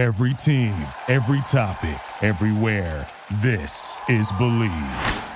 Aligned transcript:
Every 0.00 0.32
team, 0.32 0.86
every 1.08 1.42
topic, 1.42 2.00
everywhere. 2.22 3.06
This 3.42 4.00
is 4.08 4.32
Bleav. 4.32 5.28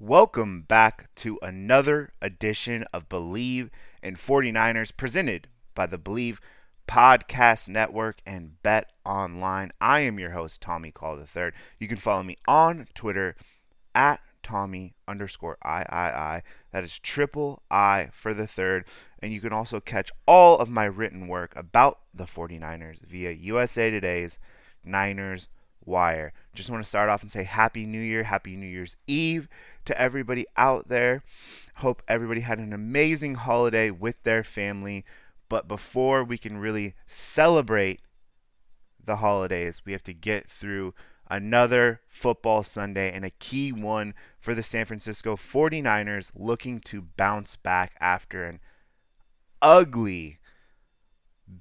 Welcome 0.00 0.62
back 0.62 1.08
to 1.14 1.38
another 1.40 2.10
edition 2.20 2.84
of 2.92 3.08
Bleav 3.08 3.70
in 4.02 4.16
49ers 4.16 4.90
presented 4.96 5.46
by 5.76 5.86
the 5.86 5.96
Bleav 5.96 6.38
Podcast 6.88 7.68
Network 7.68 8.18
and 8.26 8.60
Bet 8.64 8.90
Online. 9.06 9.70
I 9.80 10.00
am 10.00 10.18
your 10.18 10.32
host, 10.32 10.60
Tommy 10.60 10.90
Call 10.90 11.20
III. 11.20 11.52
You 11.78 11.86
can 11.86 11.98
follow 11.98 12.24
me 12.24 12.36
on 12.48 12.88
Twitter 12.94 13.36
at 13.94 14.18
Tommy 14.48 14.94
underscore 15.06 15.58
III. 15.62 16.42
That 16.72 16.84
is 16.84 16.98
triple 16.98 17.62
I 17.70 18.08
for 18.12 18.32
the 18.32 18.46
third. 18.46 18.86
And 19.20 19.30
you 19.30 19.40
can 19.42 19.52
also 19.52 19.78
catch 19.78 20.10
all 20.26 20.58
of 20.58 20.70
my 20.70 20.86
written 20.86 21.28
work 21.28 21.52
about 21.54 21.98
the 22.14 22.24
49ers 22.24 23.00
via 23.06 23.32
USA 23.32 23.90
Today's 23.90 24.38
Niners 24.82 25.48
Wire. 25.84 26.32
Just 26.54 26.70
want 26.70 26.82
to 26.82 26.88
start 26.88 27.10
off 27.10 27.20
and 27.20 27.30
say 27.30 27.42
Happy 27.42 27.84
New 27.84 28.00
Year, 28.00 28.22
Happy 28.22 28.56
New 28.56 28.66
Year's 28.66 28.96
Eve 29.06 29.50
to 29.84 30.00
everybody 30.00 30.46
out 30.56 30.88
there. 30.88 31.22
Hope 31.76 32.02
everybody 32.08 32.40
had 32.40 32.58
an 32.58 32.72
amazing 32.72 33.34
holiday 33.34 33.90
with 33.90 34.22
their 34.22 34.42
family. 34.42 35.04
But 35.50 35.68
before 35.68 36.24
we 36.24 36.38
can 36.38 36.56
really 36.56 36.94
celebrate 37.06 38.00
the 39.04 39.16
holidays, 39.16 39.82
we 39.84 39.92
have 39.92 40.02
to 40.04 40.14
get 40.14 40.46
through 40.46 40.94
another 41.28 42.00
football 42.08 42.62
Sunday 42.62 43.12
and 43.12 43.24
a 43.24 43.30
key 43.30 43.72
one 43.72 44.14
for 44.40 44.54
the 44.54 44.62
San 44.62 44.84
Francisco 44.84 45.36
49ers 45.36 46.30
looking 46.34 46.80
to 46.80 47.02
bounce 47.02 47.56
back 47.56 47.94
after 48.00 48.44
an 48.44 48.60
ugly 49.60 50.38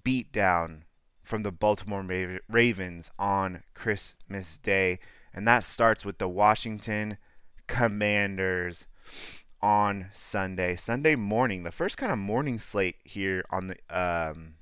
beatdown 0.03 0.81
from 1.23 1.43
the 1.43 1.51
Baltimore 1.51 2.39
Ravens 2.49 3.11
on 3.19 3.63
Christmas 3.73 4.57
Day. 4.57 4.99
And 5.33 5.47
that 5.47 5.65
starts 5.65 6.05
with 6.05 6.17
the 6.17 6.29
Washington 6.29 7.17
Commanders 7.67 8.85
on 9.61 10.07
Sunday. 10.11 10.75
Sunday 10.75 11.15
morning, 11.15 11.63
the 11.63 11.71
first 11.71 11.97
kind 11.97 12.11
of 12.11 12.17
morning 12.17 12.57
slate 12.57 12.95
here 13.03 13.43
on 13.49 13.67
the 13.67 13.75
um, 13.89 14.53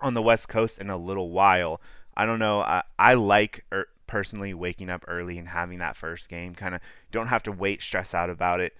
on 0.00 0.14
the 0.14 0.22
West 0.22 0.48
Coast 0.48 0.78
in 0.78 0.90
a 0.90 0.96
little 0.96 1.30
while. 1.30 1.80
I 2.16 2.26
don't 2.26 2.38
know. 2.38 2.60
I, 2.60 2.82
I 2.98 3.14
like 3.14 3.64
er, 3.72 3.86
personally 4.06 4.54
waking 4.54 4.90
up 4.90 5.04
early 5.08 5.38
and 5.38 5.48
having 5.48 5.78
that 5.78 5.96
first 5.96 6.28
game. 6.28 6.54
Kind 6.54 6.74
of 6.74 6.80
don't 7.10 7.28
have 7.28 7.42
to 7.44 7.52
wait, 7.52 7.82
stress 7.82 8.14
out 8.14 8.30
about 8.30 8.60
it 8.60 8.74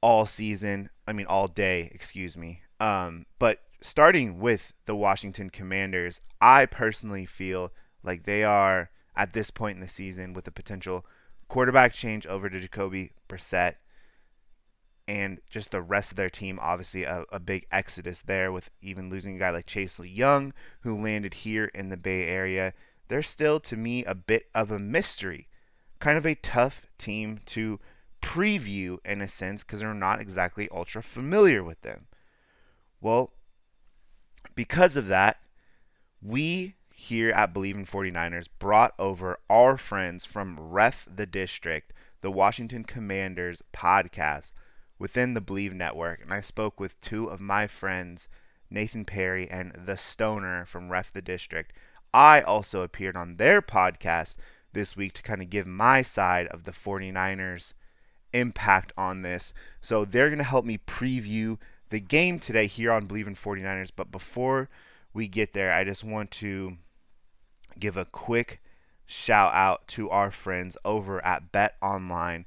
all 0.00 0.26
season. 0.26 0.90
I 1.06 1.12
mean, 1.12 1.26
all 1.26 1.48
day. 1.48 1.90
Excuse 1.94 2.36
me. 2.36 2.62
Um, 2.80 3.26
but 3.38 3.60
starting 3.80 4.38
with 4.38 4.72
the 4.86 4.96
Washington 4.96 5.50
Commanders, 5.50 6.20
I 6.40 6.66
personally 6.66 7.26
feel 7.26 7.72
like 8.02 8.24
they 8.24 8.44
are 8.44 8.90
at 9.16 9.32
this 9.32 9.50
point 9.50 9.76
in 9.76 9.80
the 9.80 9.88
season 9.88 10.32
with 10.32 10.46
a 10.46 10.52
potential 10.52 11.04
quarterback 11.48 11.92
change 11.92 12.26
over 12.26 12.48
to 12.48 12.60
Jacoby 12.60 13.12
Brissett 13.28 13.74
and 15.08 15.40
just 15.48 15.70
the 15.70 15.80
rest 15.80 16.12
of 16.12 16.16
their 16.16 16.28
team. 16.28 16.58
Obviously, 16.60 17.04
a, 17.04 17.24
a, 17.32 17.40
big 17.40 17.66
exodus 17.72 18.20
there 18.20 18.52
with 18.52 18.70
even 18.82 19.08
losing 19.08 19.36
a 19.36 19.38
guy 19.38 19.50
like 19.50 19.66
Chase 19.66 19.98
Young, 19.98 20.52
who 20.82 21.00
landed 21.00 21.32
here 21.32 21.64
in 21.74 21.88
the 21.88 21.96
Bay 21.96 22.26
Area. 22.26 22.74
They're 23.08 23.22
still, 23.22 23.58
to 23.60 23.76
me, 23.76 24.04
a 24.04 24.14
bit 24.14 24.46
of 24.54 24.70
a 24.70 24.78
mystery. 24.78 25.48
Kind 25.98 26.18
of 26.18 26.26
a 26.26 26.34
tough 26.34 26.86
team 26.98 27.40
to 27.46 27.80
preview 28.22 28.98
in 29.04 29.20
a 29.20 29.28
sense 29.28 29.64
because 29.64 29.82
we're 29.82 29.94
not 29.94 30.20
exactly 30.20 30.68
ultra 30.70 31.02
familiar 31.02 31.62
with 31.62 31.80
them. 31.82 32.06
Well, 33.00 33.32
because 34.54 34.96
of 34.96 35.08
that, 35.08 35.38
we 36.20 36.74
here 36.92 37.30
at 37.30 37.54
Bleav 37.54 37.74
in 37.74 37.86
49ers 37.86 38.48
brought 38.58 38.92
over 38.98 39.38
our 39.48 39.76
friends 39.76 40.24
from 40.24 40.58
Ref 40.58 41.06
the 41.08 41.26
District, 41.26 41.92
the 42.22 42.30
Washington 42.30 42.82
Commanders 42.82 43.62
podcast 43.72 44.50
within 44.98 45.34
the 45.34 45.40
Bleav 45.40 45.72
Network. 45.72 46.20
And 46.20 46.32
I 46.34 46.40
spoke 46.40 46.80
with 46.80 47.00
two 47.00 47.26
of 47.26 47.40
my 47.40 47.68
friends, 47.68 48.28
Nathan 48.68 49.04
Perry 49.04 49.48
and 49.48 49.72
The 49.86 49.96
Stoner 49.96 50.64
from 50.64 50.90
Ref 50.90 51.12
the 51.12 51.22
District. 51.22 51.72
I 52.12 52.40
also 52.40 52.82
appeared 52.82 53.16
on 53.16 53.36
their 53.36 53.60
podcast 53.60 54.36
this 54.72 54.96
week 54.96 55.12
to 55.14 55.22
kind 55.22 55.42
of 55.42 55.50
give 55.50 55.66
my 55.66 56.02
side 56.02 56.46
of 56.48 56.64
the 56.64 56.72
49ers 56.72 57.74
impact 58.32 58.92
on 58.96 59.22
this. 59.22 59.52
So 59.80 60.04
they're 60.04 60.28
going 60.28 60.38
to 60.38 60.44
help 60.44 60.64
me 60.64 60.78
preview 60.78 61.58
the 61.90 62.00
game 62.00 62.38
today 62.38 62.66
here 62.66 62.92
on 62.92 63.06
Bleav 63.06 63.26
in 63.26 63.34
49ers. 63.34 63.90
But 63.94 64.10
before 64.10 64.68
we 65.12 65.28
get 65.28 65.52
there, 65.52 65.72
I 65.72 65.84
just 65.84 66.04
want 66.04 66.30
to 66.32 66.76
give 67.78 67.96
a 67.96 68.04
quick 68.04 68.60
shout 69.06 69.54
out 69.54 69.86
to 69.88 70.10
our 70.10 70.30
friends 70.30 70.76
over 70.84 71.24
at 71.24 71.50
Bet 71.50 71.76
Online. 71.80 72.44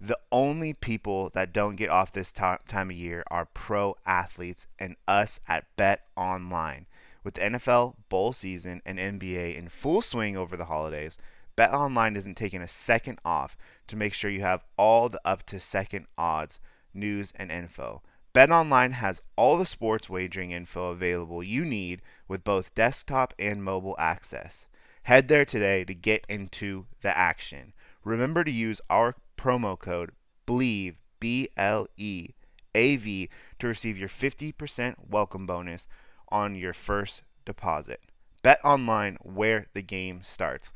The 0.00 0.18
only 0.32 0.72
people 0.72 1.30
that 1.34 1.52
don't 1.52 1.76
get 1.76 1.90
off 1.90 2.12
this 2.12 2.32
time 2.32 2.58
of 2.72 2.92
year 2.92 3.22
are 3.30 3.44
pro 3.44 3.96
athletes 4.06 4.66
and 4.78 4.96
us 5.06 5.40
at 5.46 5.66
Bet 5.76 6.02
Online. 6.16 6.86
With 7.22 7.34
the 7.34 7.42
NFL 7.42 7.96
bowl 8.08 8.32
season 8.32 8.80
and 8.86 8.98
NBA 8.98 9.56
in 9.56 9.68
full 9.68 10.00
swing 10.00 10.36
over 10.36 10.56
the 10.56 10.66
holidays, 10.66 11.18
BetOnline 11.56 12.16
isn't 12.16 12.36
taking 12.36 12.62
a 12.62 12.68
second 12.68 13.18
off 13.24 13.56
to 13.88 13.96
make 13.96 14.14
sure 14.14 14.30
you 14.30 14.40
have 14.40 14.64
all 14.78 15.08
the 15.08 15.20
up 15.24 15.44
to 15.46 15.60
second 15.60 16.06
odds, 16.16 16.60
news, 16.94 17.32
and 17.36 17.52
info. 17.52 18.02
BetOnline 18.34 18.92
has 18.92 19.22
all 19.36 19.58
the 19.58 19.66
sports 19.66 20.08
wagering 20.08 20.52
info 20.52 20.90
available 20.90 21.42
you 21.42 21.64
need 21.64 22.00
with 22.28 22.44
both 22.44 22.74
desktop 22.74 23.34
and 23.38 23.62
mobile 23.62 23.96
access. 23.98 24.66
Head 25.02 25.28
there 25.28 25.44
today 25.44 25.84
to 25.84 25.94
get 25.94 26.24
into 26.28 26.86
the 27.02 27.16
action. 27.16 27.74
Remember 28.04 28.44
to 28.44 28.50
use 28.50 28.80
our 28.88 29.16
promo 29.36 29.78
code 29.78 30.12
BLEAV 30.46 30.94
B 31.18 31.48
L 31.56 31.86
E 31.96 32.30
A 32.74 32.96
V 32.96 33.28
to 33.58 33.66
receive 33.66 33.98
your 33.98 34.08
50% 34.08 34.94
welcome 35.10 35.46
bonus 35.46 35.88
on 36.30 36.54
your 36.54 36.72
first 36.72 37.22
deposit. 37.44 38.00
Bet 38.42 38.60
online 38.64 39.16
where 39.22 39.66
the 39.74 39.82
game 39.82 40.20
starts. 40.22 40.70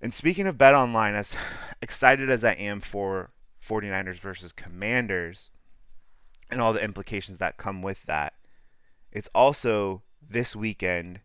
And 0.00 0.12
speaking 0.12 0.46
of 0.46 0.58
bet 0.58 0.74
online, 0.74 1.14
as 1.14 1.34
excited 1.82 2.30
as 2.30 2.44
I 2.44 2.52
am 2.52 2.80
for 2.80 3.30
49ers 3.66 4.16
versus 4.16 4.52
Commanders, 4.52 5.50
and 6.52 6.60
all 6.60 6.74
the 6.74 6.84
implications 6.84 7.38
that 7.38 7.56
come 7.56 7.82
with 7.82 8.04
that. 8.04 8.34
It's 9.10 9.30
also 9.34 10.02
this 10.20 10.54
weekend, 10.54 11.20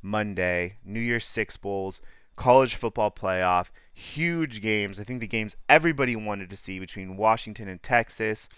Monday, 0.00 0.76
New 0.84 1.00
Year's 1.00 1.24
Six 1.24 1.56
Bowls, 1.56 2.00
college 2.36 2.76
football 2.76 3.10
playoff, 3.10 3.70
huge 3.92 4.62
games. 4.62 4.98
I 4.98 5.04
think 5.04 5.20
the 5.20 5.26
games 5.26 5.56
everybody 5.68 6.14
wanted 6.14 6.48
to 6.50 6.56
see 6.56 6.78
between 6.78 7.16
Washington 7.16 7.68
and 7.68 7.82
Texas 7.82 8.48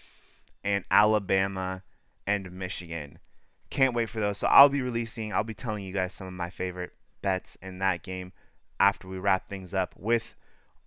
and 0.63 0.85
Alabama 0.91 1.83
and 2.25 2.51
Michigan. 2.51 3.17
Can't 3.69 3.95
wait 3.95 4.09
for 4.09 4.19
those. 4.19 4.37
So 4.37 4.47
I'll 4.47 4.69
be 4.69 4.81
releasing, 4.81 5.33
I'll 5.33 5.43
be 5.43 5.53
telling 5.53 5.83
you 5.83 5.93
guys 5.93 6.13
some 6.13 6.27
of 6.27 6.33
my 6.33 6.49
favorite 6.49 6.91
bets 7.21 7.57
in 7.61 7.79
that 7.79 8.03
game 8.03 8.31
after 8.79 9.07
we 9.07 9.17
wrap 9.17 9.49
things 9.49 9.73
up 9.73 9.95
with 9.97 10.35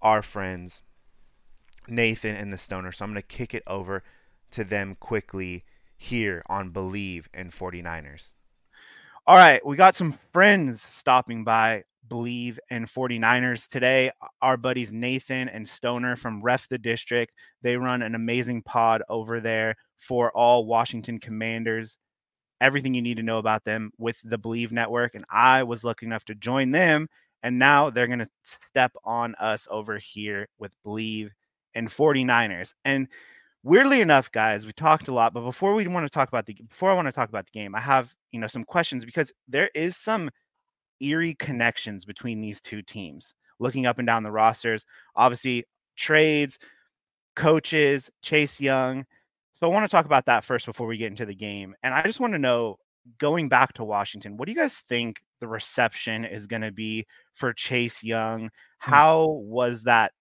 our 0.00 0.22
friends 0.22 0.82
Nathan 1.88 2.36
and 2.36 2.52
the 2.52 2.58
Stoner. 2.58 2.92
So 2.92 3.04
I'm 3.04 3.12
going 3.12 3.22
to 3.22 3.26
kick 3.26 3.54
it 3.54 3.62
over 3.66 4.02
to 4.52 4.64
them 4.64 4.96
quickly 5.00 5.64
here 5.96 6.42
on 6.46 6.70
Bleav 6.70 7.26
in 7.34 7.50
49ers. 7.50 8.34
All 9.26 9.36
right, 9.36 9.64
we 9.66 9.76
got 9.76 9.94
some 9.94 10.18
friends 10.32 10.80
stopping 10.80 11.44
by 11.44 11.84
Bleav 12.08 12.56
in 12.70 12.86
49ers 12.86 13.68
today. 13.68 14.10
Our 14.40 14.56
buddies 14.56 14.92
Nathan 14.92 15.48
and 15.48 15.68
Stoner 15.68 16.16
from 16.16 16.40
Ref 16.40 16.68
the 16.68 16.78
District. 16.78 17.32
They 17.62 17.76
run 17.76 18.02
an 18.02 18.14
amazing 18.14 18.62
pod 18.62 19.02
over 19.08 19.40
there 19.40 19.74
for 19.98 20.30
all 20.32 20.64
Washington 20.64 21.18
Commanders. 21.18 21.98
Everything 22.60 22.94
you 22.94 23.02
need 23.02 23.16
to 23.16 23.22
know 23.22 23.38
about 23.38 23.64
them 23.64 23.90
with 23.98 24.18
the 24.24 24.38
Bleav 24.38 24.70
Network. 24.70 25.14
And 25.14 25.24
I 25.30 25.62
was 25.62 25.84
lucky 25.84 26.06
enough 26.06 26.24
to 26.26 26.34
join 26.34 26.70
them. 26.70 27.08
And 27.42 27.58
now 27.58 27.90
they're 27.90 28.06
going 28.08 28.18
to 28.18 28.28
step 28.42 28.92
on 29.04 29.34
us 29.36 29.68
over 29.70 29.98
here 29.98 30.48
with 30.58 30.72
Bleav 30.84 31.30
and 31.74 31.88
49ers. 31.88 32.72
And 32.84 33.08
weirdly 33.62 34.00
enough, 34.00 34.30
guys, 34.32 34.66
we 34.66 34.72
talked 34.72 35.08
a 35.08 35.14
lot, 35.14 35.34
but 35.34 35.42
before 35.42 35.74
we 35.74 35.86
want 35.86 36.04
to 36.04 36.10
talk 36.10 36.28
about 36.28 36.46
the 36.46 36.54
before 36.68 36.90
I 36.90 36.94
want 36.94 37.06
to 37.06 37.12
talk 37.12 37.28
about 37.28 37.46
the 37.46 37.58
game, 37.58 37.74
I 37.74 37.80
have 37.80 38.14
you 38.32 38.40
know 38.40 38.46
some 38.46 38.64
questions 38.64 39.04
because 39.04 39.32
there 39.46 39.70
is 39.74 39.96
some 39.96 40.30
eerie 41.00 41.34
connections 41.34 42.04
between 42.04 42.40
these 42.40 42.60
two 42.60 42.82
teams. 42.82 43.34
Looking 43.60 43.86
up 43.86 43.98
and 43.98 44.06
down 44.06 44.22
the 44.22 44.30
rosters, 44.30 44.84
obviously 45.16 45.64
trades, 45.96 46.58
coaches, 47.36 48.10
Chase 48.22 48.60
Young. 48.60 49.04
So 49.60 49.68
I 49.68 49.72
want 49.72 49.88
to 49.88 49.94
talk 49.94 50.06
about 50.06 50.26
that 50.26 50.44
first 50.44 50.66
before 50.66 50.86
we 50.86 50.96
get 50.96 51.10
into 51.10 51.26
the 51.26 51.34
game. 51.34 51.74
And 51.82 51.92
I 51.92 52.02
just 52.02 52.20
want 52.20 52.34
to 52.34 52.38
know, 52.38 52.76
going 53.18 53.48
back 53.48 53.72
to 53.74 53.84
Washington, 53.84 54.36
what 54.36 54.46
do 54.46 54.52
you 54.52 54.58
guys 54.58 54.84
think 54.88 55.20
the 55.40 55.48
reception 55.48 56.24
is 56.24 56.46
going 56.46 56.62
to 56.62 56.72
be 56.72 57.06
for 57.34 57.52
Chase 57.52 58.02
Young? 58.02 58.50
Hmm. 58.80 58.90
How 58.90 59.26
was 59.44 59.82
that 59.84 60.12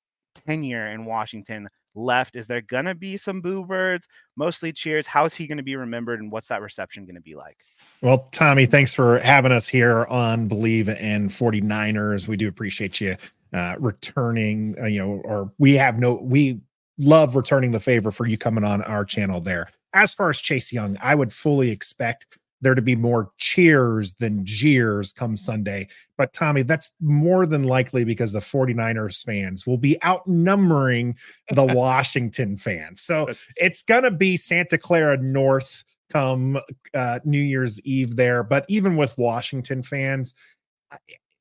tenure 0.46 0.88
in 0.88 1.06
Washington 1.06 1.68
left. 1.98 2.36
Is 2.36 2.48
there 2.48 2.62
going 2.62 2.86
to 2.86 2.96
be 2.96 3.18
some 3.18 3.42
boo 3.42 3.66
birds, 3.66 4.08
mostly 4.36 4.72
cheers? 4.72 5.08
How 5.08 5.26
is 5.26 5.36
he 5.36 5.48
going 5.48 5.58
to 5.58 5.64
be 5.64 5.76
remembered 5.76 6.22
and 6.22 6.32
what's 6.32 6.48
that 6.48 6.62
reception 6.62 7.06
going 7.06 7.16
to 7.16 7.22
be 7.22 7.36
like? 7.36 7.58
Well, 8.02 8.30
Tommy, 8.32 8.66
thanks 8.66 8.94
for 8.94 9.20
having 9.20 9.52
us 9.52 9.68
here 9.68 10.06
on 10.06 10.48
Bleav 10.48 10.88
in 11.00 11.28
49ers. 11.28 12.28
We 12.28 12.38
do 12.38 12.48
appreciate 12.48 13.02
you 13.02 13.18
uh, 13.54 13.76
returning, 13.80 14.76
uh, 14.80 14.86
you 14.86 15.00
know, 15.00 15.22
or 15.24 15.52
we 15.58 15.74
have 15.76 16.00
no, 16.00 16.16
we 16.16 16.62
love 16.98 17.36
returning 17.36 17.72
the 17.72 17.80
favor 17.80 18.12
for 18.12 18.26
you 18.26 18.38
coming 18.38 18.64
on 18.64 18.82
our 18.84 19.06
channel 19.06 19.42
there. 19.42 19.70
As 19.94 20.14
far 20.14 20.30
as 20.30 20.40
Chase 20.40 20.74
Young, 20.74 20.98
I 21.02 21.16
would 21.16 21.34
fully 21.34 21.72
expect 21.72 22.26
there 22.62 22.76
to 22.76 22.82
be 22.82 22.96
more 22.96 23.30
cheers 23.38 24.14
than 24.14 24.46
jeers 24.46 25.12
come 25.12 25.38
Sunday. 25.38 25.88
But 26.18 26.34
Tommy, 26.34 26.64
that's 26.64 26.92
more 27.00 27.46
than 27.46 27.64
likely 27.64 28.04
because 28.04 28.32
the 28.32 28.40
49ers 28.40 29.24
fans 29.24 29.68
will 29.68 29.78
be 29.78 30.02
outnumbering 30.04 31.16
the 31.52 31.66
Washington 31.74 32.58
fans. 32.58 33.02
So 33.02 33.28
it's 33.56 33.84
going 33.84 34.04
to 34.04 34.12
be 34.12 34.38
Santa 34.38 34.78
Clara 34.78 35.18
North 35.18 35.84
come 36.10 36.58
uh, 36.94 37.20
New 37.26 37.42
Year's 37.42 37.80
Eve 37.82 38.16
there. 38.16 38.44
But 38.44 38.66
even 38.70 38.96
with 38.96 39.18
Washington 39.18 39.84
fans, 39.84 40.34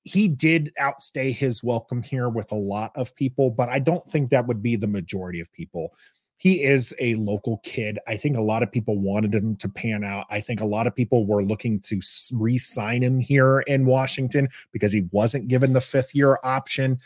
he 0.06 0.28
did 0.28 0.72
outstay 0.78 1.32
his 1.32 1.64
welcome 1.64 2.02
here 2.02 2.28
with 2.28 2.52
a 2.52 2.56
lot 2.56 2.92
of 2.94 3.14
people, 3.16 3.50
but 3.50 3.68
I 3.68 3.80
don't 3.80 4.08
think 4.08 4.30
that 4.30 4.46
would 4.46 4.62
be 4.62 4.76
the 4.76 4.86
majority 4.86 5.40
of 5.40 5.52
people 5.52 5.92
he 6.38 6.62
is 6.62 6.94
a 7.00 7.14
local 7.14 7.58
kid. 7.58 7.98
I 8.06 8.16
think 8.16 8.36
a 8.36 8.42
lot 8.42 8.62
of 8.62 8.70
people 8.70 8.98
wanted 8.98 9.34
him 9.34 9.56
to 9.56 9.68
pan 9.68 10.04
out. 10.04 10.26
I 10.30 10.40
think 10.40 10.60
a 10.60 10.66
lot 10.66 10.86
of 10.86 10.94
people 10.94 11.26
were 11.26 11.42
looking 11.42 11.80
to 11.80 12.00
re 12.32 12.58
sign 12.58 13.02
him 13.02 13.18
here 13.18 13.60
in 13.60 13.86
Washington 13.86 14.48
because 14.72 14.92
he 14.92 15.08
wasn't 15.12 15.48
given 15.48 15.72
the 15.72 15.80
fifth 15.80 16.14
year 16.14 16.38
option. 16.42 17.00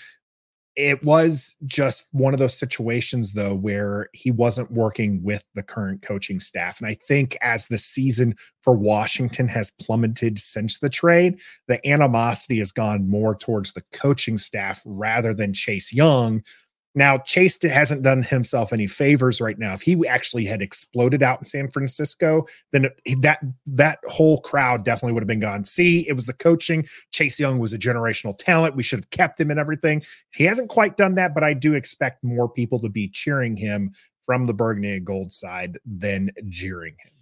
It 0.77 1.03
was 1.05 1.57
just 1.67 2.07
one 2.13 2.33
of 2.33 2.39
those 2.39 2.57
situations, 2.57 3.33
though, 3.33 3.55
where 3.55 4.09
he 4.13 4.31
wasn't 4.31 4.71
working 4.71 5.23
with 5.23 5.45
the 5.55 5.63
current 5.63 6.01
coaching 6.01 6.39
staff. 6.39 6.81
And 6.81 6.89
I 6.89 6.95
think 6.95 7.37
as 7.43 7.67
the 7.67 7.77
season 7.77 8.37
for 8.63 8.75
Washington 8.75 9.49
has 9.49 9.71
plummeted 9.81 10.39
since 10.39 10.79
the 10.79 10.89
trade, 10.89 11.41
the 11.67 11.85
animosity 11.87 12.59
has 12.59 12.73
gone 12.73 13.09
more 13.09 13.35
towards 13.35 13.73
the 13.73 13.83
coaching 13.93 14.39
staff 14.39 14.83
rather 14.87 15.35
than 15.35 15.53
Chase 15.53 15.93
Young, 15.93 16.43
now, 16.95 17.19
Chase 17.19 17.57
hasn't 17.63 18.03
done 18.03 18.23
himself 18.23 18.73
any 18.73 18.89
favors 18.89 19.41
right 19.41 19.59
now. 19.59 19.75
If 19.75 19.83
he 19.83 20.07
actually 20.09 20.45
had 20.45 20.61
exploded 20.61 21.23
out 21.23 21.39
in 21.39 21.45
San 21.45 21.71
Francisco, 21.71 22.47
then 22.73 22.89
that 23.21 23.41
that 23.67 24.01
whole 24.09 24.41
crowd 24.41 24.85
definitely 24.85 25.13
would 25.13 25.23
have 25.23 25.29
been 25.29 25.41
gone. 25.41 25.65
See, 25.65 26.09
it 26.09 26.15
was 26.15 26.27
the 26.27 26.33
coaching. 26.33 26.87
Chase 27.13 27.39
Young 27.39 27.59
was 27.59 27.73
a 27.73 27.79
generational 27.79 28.37
talent. 28.37 28.75
We 28.75 28.83
should 28.83 28.99
have 28.99 29.11
kept 29.11 29.41
him 29.41 29.51
and 29.51 29.61
everything. 29.61 30.03
He 30.35 30.45
hasn't 30.45 30.69
quite 30.69 30.97
done 30.97 31.15
that, 31.15 31.33
but 31.33 31.45
I 31.45 31.55
do 31.55 31.75
expect 31.75 32.25
more 32.25 32.49
people 32.49 32.81
to 32.81 32.89
be 32.89 33.09
cheering 33.09 33.57
him 33.57 33.93
from 34.23 34.47
the 34.47 34.55
Burgundy 34.55 34.97
and 34.97 35.07
Gold 35.07 35.33
side 35.33 35.79
than 35.87 36.31
jeering 36.49 36.97
him. 36.99 37.13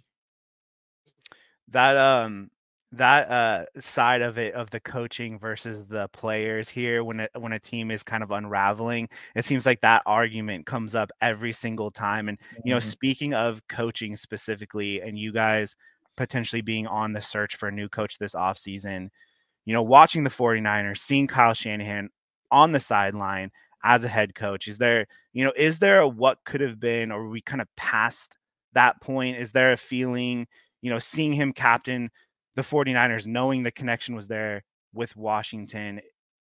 That 1.67 1.95
um 1.95 2.49
that 2.91 3.29
uh 3.29 3.65
side 3.79 4.21
of 4.21 4.39
it 4.39 4.53
of 4.55 4.69
the 4.71 4.79
coaching 4.79 5.37
versus 5.37 5.83
the 5.89 6.07
players 6.07 6.67
here 6.67 7.03
when 7.03 7.19
it, 7.19 7.29
when 7.37 7.53
a 7.53 7.59
team 7.59 7.91
is 7.91 8.01
kind 8.01 8.23
of 8.23 8.31
unraveling 8.31 9.07
it 9.35 9.45
seems 9.45 9.63
like 9.65 9.79
that 9.81 10.01
argument 10.07 10.65
comes 10.65 10.95
up 10.95 11.11
every 11.21 11.53
single 11.53 11.91
time 11.91 12.29
and 12.29 12.39
you 12.65 12.71
know 12.71 12.79
mm-hmm. 12.79 12.89
speaking 12.89 13.33
of 13.35 13.61
coaching 13.67 14.15
specifically 14.15 15.01
and 15.01 15.19
you 15.19 15.31
guys 15.31 15.75
potentially 16.17 16.61
being 16.61 16.87
on 16.87 17.13
the 17.13 17.21
search 17.21 17.55
for 17.57 17.67
a 17.67 17.71
new 17.71 17.87
coach 17.87 18.17
this 18.17 18.33
offseason 18.33 19.09
you 19.65 19.73
know 19.73 19.83
watching 19.83 20.23
the 20.23 20.29
49ers 20.29 20.97
seeing 20.97 21.27
Kyle 21.27 21.53
Shanahan 21.53 22.09
on 22.49 22.71
the 22.71 22.79
sideline 22.79 23.51
as 23.83 24.03
a 24.03 24.07
head 24.07 24.33
coach 24.33 24.67
is 24.67 24.79
there 24.79 25.05
you 25.31 25.45
know 25.45 25.53
is 25.55 25.77
there 25.77 25.99
a 25.99 26.07
what 26.07 26.39
could 26.43 26.59
have 26.59 26.79
been 26.79 27.11
or 27.11 27.29
we 27.29 27.39
kind 27.41 27.61
of 27.61 27.67
past 27.77 28.35
that 28.73 28.99
point 28.99 29.37
is 29.37 29.51
there 29.51 29.71
a 29.71 29.77
feeling 29.77 30.47
you 30.81 30.89
know 30.89 30.99
seeing 30.99 31.33
him 31.33 31.53
captain 31.53 32.09
the 32.59 32.67
49ers 32.67 33.25
knowing 33.25 33.63
the 33.63 33.71
connection 33.71 34.15
was 34.15 34.27
there 34.27 34.63
with 34.93 35.15
Washington 35.15 36.01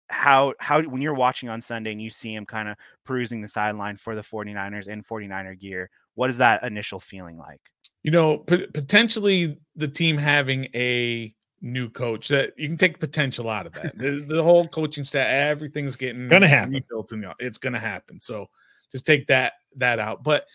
how 0.08 0.52
how 0.60 0.82
when 0.82 1.00
you're 1.00 1.14
watching 1.14 1.48
on 1.48 1.60
Sunday 1.60 1.90
and 1.92 2.00
you 2.00 2.10
see 2.10 2.34
him 2.34 2.44
kind 2.44 2.68
of 2.68 2.76
perusing 3.04 3.40
the 3.40 3.48
sideline 3.48 3.96
for 3.96 4.14
the 4.14 4.22
49ers 4.22 4.86
in 4.86 5.02
49er 5.02 5.58
gear 5.58 5.90
what 6.14 6.30
is 6.30 6.36
that 6.36 6.62
initial 6.62 7.00
feeling 7.00 7.36
like? 7.38 7.60
You 8.02 8.10
know 8.10 8.38
p- 8.38 8.66
potentially 8.66 9.58
the 9.74 9.88
team 9.88 10.16
having 10.16 10.66
a 10.74 11.34
new 11.60 11.88
coach 11.88 12.28
that 12.28 12.52
you 12.58 12.68
can 12.68 12.76
take 12.76 13.00
potential 13.00 13.48
out 13.48 13.66
of 13.66 13.72
that. 13.72 13.94
The, 13.98 14.24
the, 14.28 14.42
whole 14.42 14.68
coaching 14.68 15.04
staff 15.04 15.26
everything's 15.26 15.96
getting 15.96 16.28
gonna 16.28 16.46
happen. 16.46 16.74
rebuilt 16.74 17.10
and 17.12 17.24
it's 17.38 17.58
gonna 17.58 17.80
happen. 17.80 18.20
So 18.20 18.46
just 18.92 19.06
take 19.06 19.26
that 19.28 19.54
that 19.76 19.98
out. 19.98 20.22
But 20.22 20.46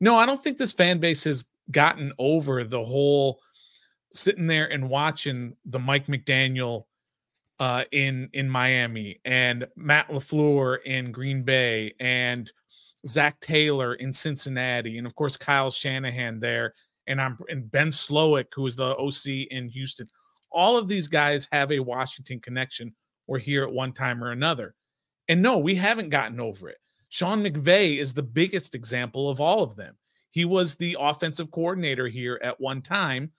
no 0.00 0.16
i 0.16 0.26
don't 0.26 0.42
think 0.42 0.58
this 0.58 0.72
fan 0.72 0.98
base 0.98 1.24
has 1.24 1.44
gotten 1.70 2.12
over 2.18 2.62
the 2.62 2.84
whole 2.84 3.40
sitting 4.14 4.46
there 4.46 4.70
and 4.70 4.88
watching 4.88 5.56
the 5.66 5.78
Mike 5.78 6.06
McDaniel 6.06 6.84
uh, 7.58 7.84
in 7.92 8.28
in 8.32 8.48
Miami 8.48 9.20
and 9.24 9.66
Matt 9.76 10.08
LaFleur 10.08 10.82
in 10.84 11.12
Green 11.12 11.42
Bay 11.42 11.94
and 12.00 12.50
Zac 13.06 13.38
Taylor 13.40 13.94
in 13.94 14.12
Cincinnati 14.12 14.98
and 14.98 15.06
of 15.06 15.14
course 15.14 15.36
Kyle 15.36 15.70
Shanahan 15.70 16.40
there 16.40 16.74
and 17.06 17.20
I'm 17.20 17.36
and 17.48 17.70
Ben 17.70 17.88
Slowik 17.88 18.46
who 18.54 18.66
is 18.66 18.76
the 18.76 18.96
OC 18.96 19.48
in 19.50 19.68
Houston. 19.68 20.08
All 20.50 20.78
of 20.78 20.88
these 20.88 21.08
guys 21.08 21.48
have 21.52 21.70
a 21.70 21.80
Washington 21.80 22.40
connection 22.40 22.94
or 23.26 23.38
here 23.38 23.64
at 23.64 23.72
one 23.72 23.92
time 23.92 24.22
or 24.22 24.30
another. 24.30 24.74
And 25.28 25.42
no, 25.42 25.58
we 25.58 25.74
haven't 25.74 26.10
gotten 26.10 26.40
over 26.40 26.68
it. 26.68 26.78
Sean 27.08 27.42
McVay 27.42 27.98
is 27.98 28.14
the 28.14 28.22
biggest 28.22 28.74
example 28.74 29.30
of 29.30 29.40
all 29.40 29.62
of 29.62 29.76
them. 29.76 29.96
He 30.30 30.44
was 30.44 30.76
the 30.76 30.96
offensive 30.98 31.50
coordinator 31.50 32.08
here 32.08 32.40
at 32.42 32.60
one 32.60 32.82
time 32.82 33.30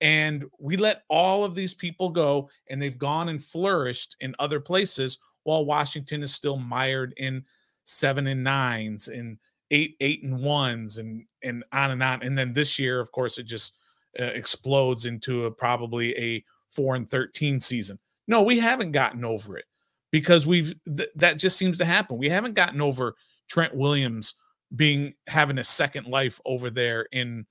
and 0.00 0.44
we 0.58 0.76
let 0.76 1.02
all 1.08 1.44
of 1.44 1.54
these 1.54 1.74
people 1.74 2.08
go, 2.08 2.50
and 2.68 2.80
they've 2.80 2.98
gone 2.98 3.28
and 3.28 3.42
flourished 3.42 4.16
in 4.20 4.34
other 4.38 4.60
places 4.60 5.18
while 5.44 5.64
Washington 5.64 6.22
is 6.22 6.34
still 6.34 6.56
mired 6.56 7.14
in 7.16 7.44
seven 7.84 8.26
and 8.26 8.42
nines 8.42 9.08
and 9.08 9.38
eight, 9.70 9.96
eight 10.00 10.22
and 10.22 10.42
ones, 10.42 10.98
and 10.98 11.24
and 11.42 11.64
on 11.72 11.90
and 11.90 12.02
on. 12.02 12.22
And 12.22 12.36
then 12.36 12.52
this 12.52 12.78
year, 12.78 13.00
of 13.00 13.12
course, 13.12 13.38
it 13.38 13.44
just 13.44 13.74
uh, 14.18 14.24
explodes 14.24 15.06
into 15.06 15.46
a 15.46 15.50
probably 15.50 16.16
a 16.18 16.44
four 16.68 16.94
and 16.96 17.08
thirteen 17.08 17.60
season. 17.60 17.98
No, 18.26 18.42
we 18.42 18.58
haven't 18.58 18.92
gotten 18.92 19.24
over 19.24 19.58
it 19.58 19.66
because 20.10 20.46
we've 20.46 20.74
th- 20.96 21.10
that 21.16 21.38
just 21.38 21.56
seems 21.56 21.78
to 21.78 21.84
happen. 21.84 22.16
We 22.16 22.28
haven't 22.28 22.54
gotten 22.54 22.80
over 22.80 23.16
Trent 23.48 23.74
Williams 23.74 24.34
being 24.74 25.14
having 25.26 25.58
a 25.58 25.64
second 25.64 26.06
life 26.06 26.40
over 26.44 26.70
there 26.70 27.06
in 27.12 27.46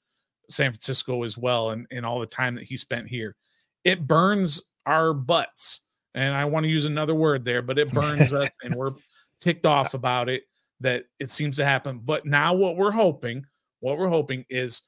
San 0.50 0.72
Francisco 0.72 1.24
as 1.24 1.38
well 1.38 1.72
and, 1.72 1.88
and 1.92 2.06
all 2.06 2.20
the 2.20 2.26
time 2.26 2.56
that 2.56 2.64
he 2.64 2.78
spent 2.78 3.08
here. 3.08 3.36
It 3.84 4.08
burns 4.08 4.62
our 4.86 5.14
butts. 5.14 5.82
And 6.16 6.36
I 6.36 6.46
want 6.46 6.66
to 6.66 6.70
use 6.70 6.86
another 6.86 7.16
word 7.16 7.44
there, 7.44 7.62
but 7.62 7.80
it 7.80 7.92
burns 7.92 8.34
us 8.34 8.50
and 8.64 8.76
we're 8.76 8.94
ticked 9.42 9.66
off 9.66 9.94
about 9.94 10.30
it 10.30 10.44
that 10.80 11.06
it 11.20 11.30
seems 11.30 11.56
to 11.58 11.66
happen. 11.66 12.02
But 12.04 12.26
now 12.26 12.54
what 12.54 12.78
we're 12.78 12.92
hoping, 12.92 13.46
what 13.80 13.98
we're 13.98 14.10
hoping 14.10 14.46
is 14.50 14.84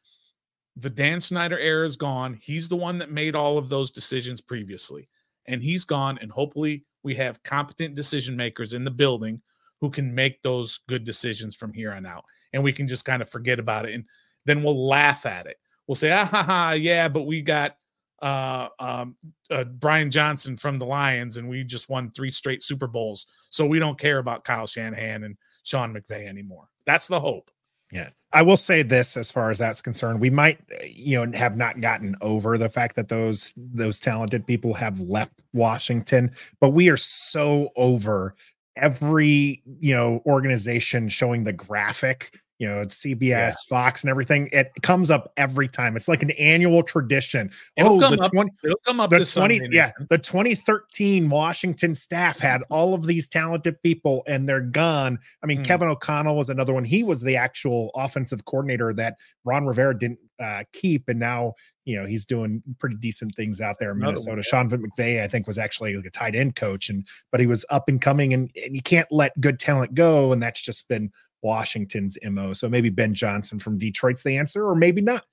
the 0.76 0.90
Dan 0.90 1.22
Snyder 1.22 1.58
era 1.58 1.86
is 1.86 1.96
gone. 1.96 2.38
He's 2.42 2.68
the 2.68 2.76
one 2.76 2.98
that 3.00 3.12
made 3.12 3.36
all 3.36 3.58
of 3.58 3.70
those 3.70 3.92
decisions 3.92 4.42
previously. 4.42 5.08
And 5.48 5.62
he's 5.62 5.86
gone. 5.86 6.18
And 6.22 6.32
hopefully 6.32 6.86
we 7.04 7.16
have 7.16 7.44
competent 7.44 7.96
decision 7.96 8.36
makers 8.36 8.74
in 8.74 8.84
the 8.84 8.92
building 8.92 9.42
who 9.80 9.90
can 9.90 10.14
make 10.14 10.42
those 10.42 10.80
good 10.90 11.04
decisions 11.04 11.56
from 11.56 11.74
here 11.74 11.94
on 11.94 12.06
out. 12.06 12.26
And 12.54 12.64
we 12.64 12.74
can 12.74 12.88
just 12.88 13.06
kind 13.06 13.22
of 13.22 13.30
forget 13.30 13.60
about 13.60 13.86
it. 13.86 13.94
And 13.94 14.06
then 14.46 14.64
we'll 14.64 14.88
laugh 14.88 15.26
at 15.26 15.48
it. 15.48 15.58
We'll 15.88 15.96
say, 15.96 16.12
ah, 16.12 16.26
ha, 16.26 16.44
ha, 16.44 16.72
yeah, 16.72 17.08
but 17.08 17.24
we 17.24 17.42
got 17.42 17.78
uh, 18.22 18.70
um, 18.80 19.16
uh, 19.52 19.66
Brian 19.66 20.10
Johnson 20.10 20.58
from 20.58 20.80
the 20.80 20.86
Lions, 20.86 21.38
and 21.38 21.48
we 21.48 21.64
just 21.64 21.90
won 21.90 22.10
three 22.10 22.30
straight 22.32 22.64
Super 22.64 22.88
Bowls. 22.88 23.28
So 23.50 23.66
we 23.66 23.80
don't 23.80 24.00
care 24.00 24.18
about 24.18 24.44
Kyle 24.44 24.68
Shanahan 24.68 25.24
and 25.24 25.38
Sean 25.64 25.94
McVay 25.94 26.28
anymore. 26.28 26.70
That's 26.86 27.08
the 27.08 27.20
hope. 27.20 27.52
Yeah. 27.92 28.10
I 28.34 28.42
will 28.42 28.58
say 28.58 28.82
this 28.82 29.16
as 29.16 29.32
far 29.32 29.50
as 29.50 29.60
that's 29.60 29.82
concerned, 29.82 30.20
we 30.20 30.30
might, 30.30 30.60
you 30.84 31.24
know, 31.24 31.38
have 31.38 31.56
not 31.56 31.80
gotten 31.80 32.16
over 32.20 32.58
the 32.58 32.68
fact 32.68 32.96
that 32.98 33.08
those 33.08 33.54
those 33.56 34.00
talented 34.00 34.46
people 34.46 34.74
have 34.74 35.00
left 35.00 35.44
Washington, 35.54 36.32
but 36.60 36.72
we 36.72 36.90
are 36.90 36.98
so 36.98 37.70
over 37.78 38.36
every, 38.76 39.64
you 39.80 39.96
know, 39.96 40.22
organization 40.26 41.08
showing 41.08 41.46
the 41.46 41.54
graphic 41.54 42.38
you 42.58 42.68
know, 42.68 42.82
it's 42.82 43.00
CBS, 43.00 43.22
yeah. 43.22 43.52
Fox, 43.68 44.04
and 44.04 44.10
everything. 44.10 44.48
It 44.52 44.72
comes 44.82 45.12
up 45.12 45.32
every 45.36 45.68
time. 45.68 45.96
It's 45.96 46.08
like 46.08 46.24
an 46.24 46.32
annual 46.32 46.84
tradition. 46.84 47.52
It'll 47.76 48.04
oh, 48.04 48.16
the 48.16 48.22
up, 48.22 48.32
20, 48.32 48.52
it'll 48.64 48.78
come 48.86 49.00
up 49.00 49.10
the 49.10 49.18
20, 49.18 49.26
Sunday, 49.26 49.60
yeah, 49.72 49.92
the 50.10 50.18
2013 50.18 51.30
Washington 51.30 51.94
staff 51.94 52.40
had 52.40 52.62
all 52.70 52.94
of 52.94 53.06
these 53.06 53.28
talented 53.28 53.82
people 53.84 54.24
and 54.28 54.48
they're 54.48 54.62
gone. 54.62 55.20
I 55.44 55.48
mean, 55.48 55.60
mm. 55.60 55.66
Kevin 55.66 55.90
O'Connell 55.90 56.38
was 56.38 56.50
another 56.50 56.74
one. 56.74 56.86
He 56.86 57.04
was 57.04 57.22
the 57.22 57.36
actual 57.36 57.92
offensive 57.96 58.46
coordinator 58.46 58.94
that 58.94 59.18
Ron 59.44 59.66
Rivera 59.66 59.98
didn't 59.98 60.20
uh, 60.40 60.64
keep. 60.72 61.10
And 61.10 61.20
now, 61.20 61.54
you 61.86 61.96
know, 61.96 62.06
he's 62.06 62.26
doing 62.26 62.64
pretty 62.80 62.96
decent 62.96 63.36
things 63.36 63.62
out 63.62 63.78
there 63.80 63.92
in 63.92 64.00
Minnesota. 64.00 64.42
Sean 64.42 64.70
McVay, 64.70 65.22
I 65.22 65.28
think, 65.28 65.46
was 65.46 65.58
actually 65.58 65.96
like 65.96 66.06
a 66.06 66.10
tight 66.10 66.36
end 66.36 66.56
coach, 66.56 66.90
and 66.90 67.06
but 67.32 67.40
he 67.40 67.46
was 67.46 67.64
up 67.70 67.88
and 67.88 68.02
coming, 68.02 68.34
and, 68.34 68.50
and 68.64 68.76
you 68.76 68.82
can't 68.82 69.08
let 69.12 69.40
good 69.40 69.60
talent 69.60 69.94
go. 69.94 70.32
And 70.32 70.42
that's 70.42 70.62
just 70.62 70.88
been 70.88 71.12
Washington's 71.46 72.18
MO. 72.24 72.54
So 72.54 72.68
maybe 72.68 72.90
Ben 72.90 73.14
Johnson 73.14 73.60
from 73.60 73.78
Detroit's 73.78 74.24
the 74.24 74.36
answer, 74.36 74.68
or 74.68 74.74
maybe 74.76 75.00
not. 75.02 75.24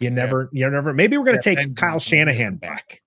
You 0.00 0.10
never, 0.10 0.48
you 0.50 0.68
never. 0.68 0.94
Maybe 0.94 1.18
we're 1.18 1.26
going 1.26 1.38
to 1.38 1.50
Yeah, 1.50 1.54
take 1.56 1.58
Ben 1.58 1.74
Kyle 1.74 1.92
Johnson. 1.92 2.18
Shanahan 2.18 2.56
back. 2.56 3.02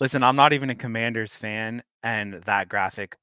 Listen, 0.00 0.22
I'm 0.22 0.36
not 0.36 0.52
even 0.52 0.70
a 0.70 0.74
Commanders 0.74 1.34
fan, 1.34 1.82
and 2.04 2.34
that 2.44 2.68
graphic, 2.68 3.16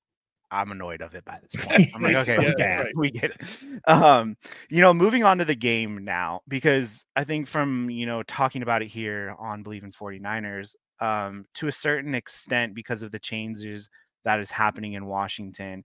I'm 0.52 0.72
annoyed 0.72 1.02
of 1.02 1.16
it 1.16 1.24
by 1.24 1.40
this 1.42 1.66
point. 1.66 1.90
I'm 1.96 2.02
like, 2.02 2.18
okay, 2.18 2.24
so 2.24 2.36
we, 2.38 2.54
get 2.56 2.86
it. 2.86 2.98
we 2.98 3.12
get 3.12 3.32
it. 3.32 3.90
Um, 3.90 4.36
you 4.70 4.82
know, 4.82 4.94
moving 4.94 5.24
on 5.24 5.38
to 5.38 5.46
the 5.46 5.56
game 5.56 6.04
now, 6.04 6.42
because 6.48 7.06
I 7.16 7.24
think 7.24 7.48
from 7.48 7.90
you 7.90 8.06
know 8.06 8.22
talking 8.24 8.62
about 8.64 8.82
it 8.82 8.88
here 8.88 9.34
on 9.40 9.64
Bleav 9.64 9.84
in 9.84 9.92
49ers, 9.94 10.76
um, 11.00 11.46
to 11.56 11.68
a 11.68 11.72
certain 11.72 12.14
extent, 12.16 12.76
because 12.76 13.02
of 13.02 13.12
the 13.12 13.20
changes 13.20 13.90
that 14.26 14.40
is 14.42 14.52
happening 14.52 14.94
in 14.94 15.06
Washington, 15.06 15.84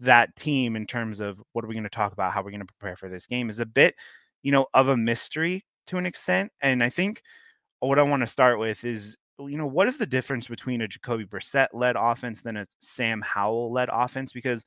that 0.00 0.34
team 0.36 0.76
in 0.76 0.86
terms 0.86 1.20
of 1.20 1.40
what 1.52 1.64
are 1.64 1.68
we 1.68 1.74
going 1.74 1.84
to 1.84 1.90
talk 1.90 2.12
about, 2.12 2.32
how 2.32 2.42
we're 2.42 2.50
going 2.50 2.60
to 2.60 2.72
prepare 2.78 2.96
for 2.96 3.08
this 3.08 3.26
game, 3.26 3.50
is 3.50 3.60
a 3.60 3.66
bit, 3.66 3.94
you 4.42 4.52
know, 4.52 4.66
of 4.74 4.88
a 4.88 4.96
mystery 4.96 5.64
to 5.86 5.96
an 5.96 6.06
extent. 6.06 6.50
And 6.60 6.82
I 6.82 6.90
think 6.90 7.22
what 7.80 7.98
I 7.98 8.02
want 8.02 8.22
to 8.22 8.26
start 8.26 8.58
with 8.58 8.84
is 8.84 9.16
you 9.38 9.58
know, 9.58 9.66
what 9.66 9.88
is 9.88 9.96
the 9.96 10.06
difference 10.06 10.46
between 10.46 10.80
a 10.80 10.88
Jacoby 10.88 11.24
Brissett 11.24 11.68
led 11.72 11.96
offense 11.98 12.42
than 12.42 12.56
a 12.56 12.66
Sam 12.80 13.20
Howell 13.20 13.72
led 13.72 13.88
offense? 13.90 14.32
Because 14.32 14.64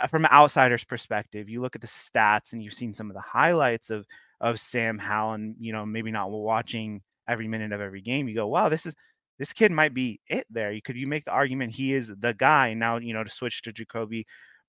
uh, 0.00 0.06
from 0.06 0.24
an 0.24 0.30
outsider's 0.32 0.84
perspective, 0.84 1.48
you 1.48 1.60
look 1.60 1.76
at 1.76 1.80
the 1.80 1.86
stats 1.86 2.52
and 2.52 2.62
you've 2.62 2.74
seen 2.74 2.94
some 2.94 3.10
of 3.10 3.14
the 3.14 3.20
highlights 3.20 3.90
of 3.90 4.06
of 4.40 4.58
Sam 4.58 4.98
Howell, 4.98 5.34
and 5.34 5.54
you 5.58 5.72
know, 5.72 5.84
maybe 5.84 6.10
not 6.10 6.30
watching 6.30 7.02
every 7.28 7.46
minute 7.46 7.72
of 7.72 7.80
every 7.80 8.00
game. 8.00 8.28
You 8.28 8.34
go, 8.34 8.48
wow, 8.48 8.68
this 8.68 8.86
is 8.86 8.94
this 9.40 9.54
kid 9.54 9.72
might 9.72 9.94
be 9.94 10.20
it 10.28 10.46
there. 10.50 10.70
You 10.70 10.82
could 10.82 10.96
you 10.96 11.06
make 11.06 11.24
the 11.24 11.30
argument 11.30 11.72
he 11.72 11.94
is 11.94 12.12
the 12.20 12.34
guy 12.34 12.74
now, 12.74 12.98
you 12.98 13.14
know, 13.14 13.24
to 13.24 13.30
switch 13.30 13.62
to 13.62 13.72
Jacoby 13.72 14.26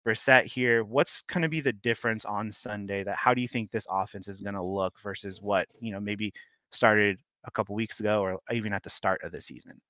Brissett 0.07 0.45
here. 0.45 0.85
What's 0.85 1.23
going 1.23 1.41
to 1.41 1.49
be 1.49 1.59
the 1.59 1.73
difference 1.73 2.23
on 2.23 2.53
Sunday? 2.53 3.03
That 3.03 3.17
how 3.17 3.33
do 3.33 3.41
you 3.41 3.49
think 3.49 3.69
this 3.69 3.85
offense 3.91 4.29
is 4.29 4.39
going 4.39 4.55
to 4.55 4.63
look 4.63 4.93
versus 5.03 5.41
what 5.41 5.67
you 5.81 5.91
know 5.91 5.99
maybe 5.99 6.33
started 6.71 7.19
a 7.43 7.51
couple 7.51 7.75
weeks 7.75 7.99
ago 7.99 8.21
or 8.21 8.39
even 8.49 8.71
at 8.71 8.81
the 8.81 8.89
start 8.89 9.21
of 9.23 9.33
the 9.33 9.41
season? 9.41 9.81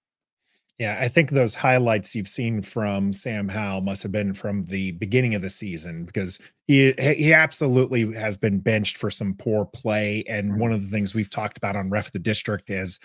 Yeah, 0.79 0.97
I 0.99 1.09
think 1.09 1.29
those 1.29 1.53
highlights 1.53 2.15
you've 2.15 2.27
seen 2.27 2.63
from 2.63 3.13
Sam 3.13 3.49
Howell 3.49 3.81
must 3.81 4.01
have 4.01 4.11
been 4.11 4.33
from 4.33 4.65
the 4.65 4.93
beginning 4.93 5.35
of 5.35 5.43
the 5.43 5.51
season 5.51 6.05
because 6.05 6.39
he 6.65 6.93
he 6.97 7.33
absolutely 7.33 8.15
has 8.15 8.35
been 8.35 8.57
benched 8.57 8.97
for 8.97 9.11
some 9.11 9.35
poor 9.35 9.65
play. 9.65 10.23
And 10.27 10.49
mm-hmm. 10.49 10.59
one 10.59 10.71
of 10.71 10.81
the 10.81 10.89
things 10.89 11.13
we've 11.13 11.29
talked 11.29 11.59
about 11.59 11.75
on 11.75 11.91
Ref 11.91 12.11
the 12.11 12.17
District 12.17 12.71
is 12.71 12.99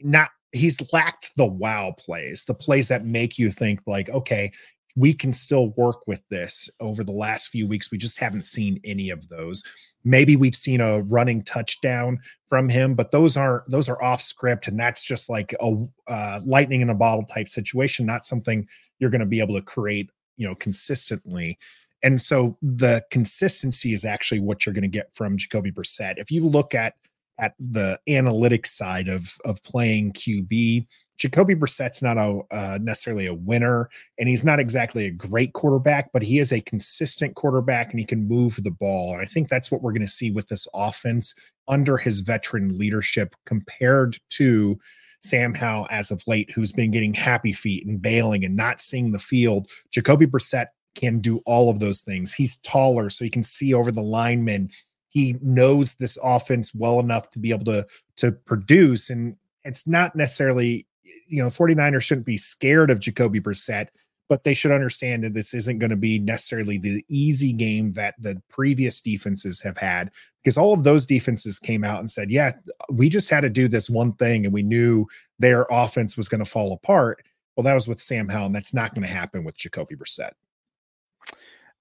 not 0.00 0.30
he's 0.56 0.78
lacked 0.92 1.32
the 1.36 1.46
wow 1.46 1.94
plays, 1.98 2.44
the 2.44 2.54
plays 2.54 2.88
that 2.88 3.04
make 3.04 3.38
you 3.38 3.50
think 3.50 3.80
like, 3.86 4.08
okay, 4.10 4.52
we 4.96 5.12
can 5.12 5.32
still 5.32 5.68
work 5.76 6.06
with 6.06 6.22
this 6.30 6.70
over 6.80 7.04
the 7.04 7.12
last 7.12 7.48
few 7.48 7.66
weeks. 7.68 7.90
We 7.90 7.98
just 7.98 8.18
haven't 8.18 8.46
seen 8.46 8.80
any 8.82 9.10
of 9.10 9.28
those. 9.28 9.62
Maybe 10.04 10.36
we've 10.36 10.54
seen 10.54 10.80
a 10.80 11.02
running 11.02 11.44
touchdown 11.44 12.18
from 12.48 12.68
him, 12.70 12.94
but 12.94 13.10
those 13.10 13.36
aren't 13.36 13.70
those 13.70 13.88
are 13.88 14.02
off 14.02 14.22
script, 14.22 14.68
and 14.68 14.80
that's 14.80 15.04
just 15.04 15.28
like 15.28 15.54
a 15.60 15.86
uh, 16.08 16.40
lightning 16.44 16.80
in 16.80 16.90
a 16.90 16.94
bottle 16.94 17.24
type 17.24 17.50
situation, 17.50 18.06
not 18.06 18.24
something 18.24 18.66
you're 18.98 19.10
going 19.10 19.20
to 19.20 19.26
be 19.26 19.40
able 19.40 19.54
to 19.54 19.62
create, 19.62 20.10
you 20.38 20.48
know, 20.48 20.54
consistently. 20.54 21.58
And 22.02 22.20
so 22.20 22.56
the 22.62 23.04
consistency 23.10 23.92
is 23.92 24.04
actually 24.04 24.40
what 24.40 24.64
you're 24.64 24.74
going 24.74 24.82
to 24.82 24.88
get 24.88 25.14
from 25.14 25.36
Jacoby 25.36 25.72
Brissett. 25.72 26.18
If 26.18 26.30
you 26.30 26.46
look 26.46 26.74
at 26.74 26.94
at 27.38 27.54
the 27.58 27.98
analytics 28.08 28.68
side 28.68 29.08
of 29.08 29.36
of 29.44 29.62
playing 29.62 30.12
QB, 30.12 30.86
Jacoby 31.18 31.54
Brissett's 31.54 32.02
not 32.02 32.18
a 32.18 32.40
uh, 32.50 32.78
necessarily 32.80 33.26
a 33.26 33.34
winner, 33.34 33.88
and 34.18 34.28
he's 34.28 34.44
not 34.44 34.60
exactly 34.60 35.06
a 35.06 35.10
great 35.10 35.52
quarterback, 35.52 36.12
but 36.12 36.22
he 36.22 36.38
is 36.38 36.52
a 36.52 36.60
consistent 36.60 37.34
quarterback, 37.34 37.90
and 37.90 37.98
he 37.98 38.06
can 38.06 38.28
move 38.28 38.62
the 38.62 38.70
ball. 38.70 39.14
And 39.14 39.22
I 39.22 39.24
think 39.24 39.48
that's 39.48 39.70
what 39.70 39.82
we're 39.82 39.92
going 39.92 40.00
to 40.02 40.08
see 40.08 40.30
with 40.30 40.48
this 40.48 40.66
offense 40.74 41.34
under 41.68 41.96
his 41.96 42.20
veteran 42.20 42.78
leadership, 42.78 43.34
compared 43.46 44.18
to 44.30 44.78
Sam 45.22 45.54
Howell 45.54 45.88
as 45.90 46.10
of 46.10 46.22
late, 46.26 46.50
who's 46.50 46.72
been 46.72 46.90
getting 46.90 47.14
happy 47.14 47.52
feet 47.52 47.86
and 47.86 48.00
bailing 48.00 48.44
and 48.44 48.54
not 48.54 48.80
seeing 48.80 49.12
the 49.12 49.18
field. 49.18 49.70
Jacoby 49.90 50.26
Brissett 50.26 50.68
can 50.94 51.20
do 51.20 51.40
all 51.46 51.70
of 51.70 51.80
those 51.80 52.00
things. 52.00 52.32
He's 52.32 52.56
taller, 52.58 53.10
so 53.10 53.24
he 53.24 53.30
can 53.30 53.42
see 53.42 53.72
over 53.72 53.90
the 53.90 54.02
linemen. 54.02 54.70
He 55.16 55.34
knows 55.40 55.94
this 55.94 56.18
offense 56.22 56.74
well 56.74 57.00
enough 57.00 57.30
to 57.30 57.38
be 57.38 57.48
able 57.48 57.64
to 57.64 57.86
to 58.16 58.32
produce, 58.32 59.08
and 59.08 59.34
it's 59.64 59.86
not 59.86 60.14
necessarily 60.14 60.86
you 61.26 61.42
know 61.42 61.48
49ers 61.48 62.02
shouldn't 62.02 62.26
be 62.26 62.36
scared 62.36 62.90
of 62.90 63.00
Jacoby 63.00 63.40
Brissett, 63.40 63.86
but 64.28 64.44
they 64.44 64.52
should 64.52 64.72
understand 64.72 65.24
that 65.24 65.32
this 65.32 65.54
isn't 65.54 65.78
going 65.78 65.88
to 65.88 65.96
be 65.96 66.18
necessarily 66.18 66.76
the 66.76 67.02
easy 67.08 67.54
game 67.54 67.94
that 67.94 68.14
the 68.18 68.42
previous 68.50 69.00
defenses 69.00 69.62
have 69.62 69.78
had 69.78 70.10
because 70.44 70.58
all 70.58 70.74
of 70.74 70.84
those 70.84 71.06
defenses 71.06 71.58
came 71.58 71.82
out 71.82 72.00
and 72.00 72.10
said, 72.10 72.30
"Yeah, 72.30 72.52
we 72.90 73.08
just 73.08 73.30
had 73.30 73.40
to 73.40 73.48
do 73.48 73.68
this 73.68 73.88
one 73.88 74.12
thing 74.12 74.44
and 74.44 74.52
we 74.52 74.62
knew 74.62 75.06
their 75.38 75.66
offense 75.70 76.18
was 76.18 76.28
going 76.28 76.44
to 76.44 76.50
fall 76.50 76.74
apart." 76.74 77.24
Well, 77.56 77.64
that 77.64 77.72
was 77.72 77.88
with 77.88 78.02
Sam 78.02 78.28
Howell, 78.28 78.44
and 78.44 78.54
that's 78.54 78.74
not 78.74 78.94
going 78.94 79.06
to 79.06 79.14
happen 79.14 79.44
with 79.44 79.56
Jacoby 79.56 79.96
Brissett. 79.96 80.32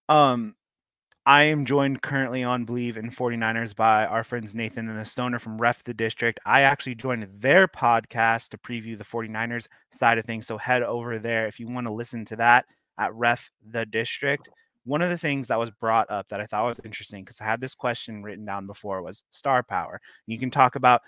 Um, 0.08 0.56
I 1.27 1.44
am 1.44 1.65
joined 1.65 2.03
currently 2.03 2.44
on 2.44 2.67
Bleav 2.67 2.98
in 2.98 3.10
49ers 3.10 3.75
by 3.75 4.05
our 4.05 4.24
friends 4.24 4.53
Nathan 4.53 4.88
and 4.88 5.00
the 5.00 5.05
Stoner 5.05 5.39
from 5.39 5.58
Ref 5.58 5.84
the 5.84 5.94
District. 5.94 6.39
I 6.46 6.62
actually 6.62 6.94
joined 6.94 7.27
their 7.39 7.67
podcast 7.67 8.50
to 8.50 8.60
preview 8.60 8.96
the 8.96 9.03
49ers 9.03 9.67
side 9.89 10.20
of 10.20 10.25
things. 10.25 10.46
So 10.46 10.60
head 10.60 10.84
over 10.84 11.17
there 11.17 11.48
if 11.48 11.60
you 11.60 11.67
want 11.67 11.88
to 11.88 11.94
listen 11.94 12.25
to 12.25 12.36
that 12.36 12.65
at 13.00 13.12
Ref 13.15 13.50
the 13.72 13.88
District. 13.88 14.48
One 14.84 15.01
of 15.01 15.10
the 15.10 15.17
things 15.17 15.48
that 15.48 15.58
was 15.58 15.72
brought 15.72 16.12
up 16.12 16.27
that 16.29 16.41
I 16.41 16.46
thought 16.46 16.67
was 16.67 16.79
interesting 16.86 17.24
because 17.24 17.41
I 17.41 17.46
had 17.46 17.60
this 17.60 17.74
question 17.74 18.22
written 18.22 18.46
down 18.46 18.67
before 18.67 19.01
was 19.01 19.24
star 19.32 19.63
power. 19.63 20.00
You 20.27 20.38
can 20.38 20.51
talk 20.51 20.75
about 20.75 21.01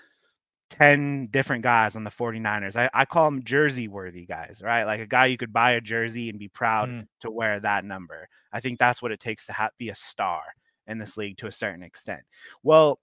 10 0.70 1.28
different 1.28 1.64
guys 1.64 1.96
on 1.96 2.04
the 2.04 2.10
49ers. 2.12 2.76
I, 2.76 2.90
I 2.94 3.06
call 3.06 3.26
them 3.26 3.44
jersey 3.44 3.88
worthy 3.88 4.26
guys, 4.26 4.62
right? 4.64 4.84
Like 4.84 5.00
a 5.00 5.08
guy 5.08 5.28
you 5.28 5.38
could 5.38 5.54
buy 5.54 5.72
a 5.72 5.82
jersey 5.82 6.30
and 6.30 6.40
be 6.40 6.50
proud 6.50 6.90
Mm. 6.90 7.08
to 7.22 7.32
wear 7.32 7.60
that 7.60 7.86
number. 7.86 8.28
I 8.52 8.60
think 8.60 8.78
that's 8.80 9.02
what 9.02 9.12
it 9.12 9.20
takes 9.20 9.46
to 9.48 9.54
ha- 9.54 9.70
be 9.78 9.90
a 9.90 9.96
star 9.96 10.42
in 10.88 10.98
this 10.98 11.18
league 11.18 11.38
to 11.38 11.48
a 11.48 11.52
certain 11.52 11.84
extent. 11.84 12.22
Well, 12.64 13.00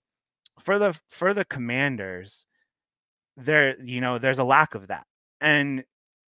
for 0.61 0.77
the 0.79 0.97
for 1.09 1.33
the 1.33 1.45
commanders, 1.45 2.45
there, 3.37 3.81
you 3.83 4.01
know, 4.01 4.17
there's 4.17 4.39
a 4.39 4.43
lack 4.43 4.75
of 4.75 4.87
that. 4.87 5.05
And 5.41 5.83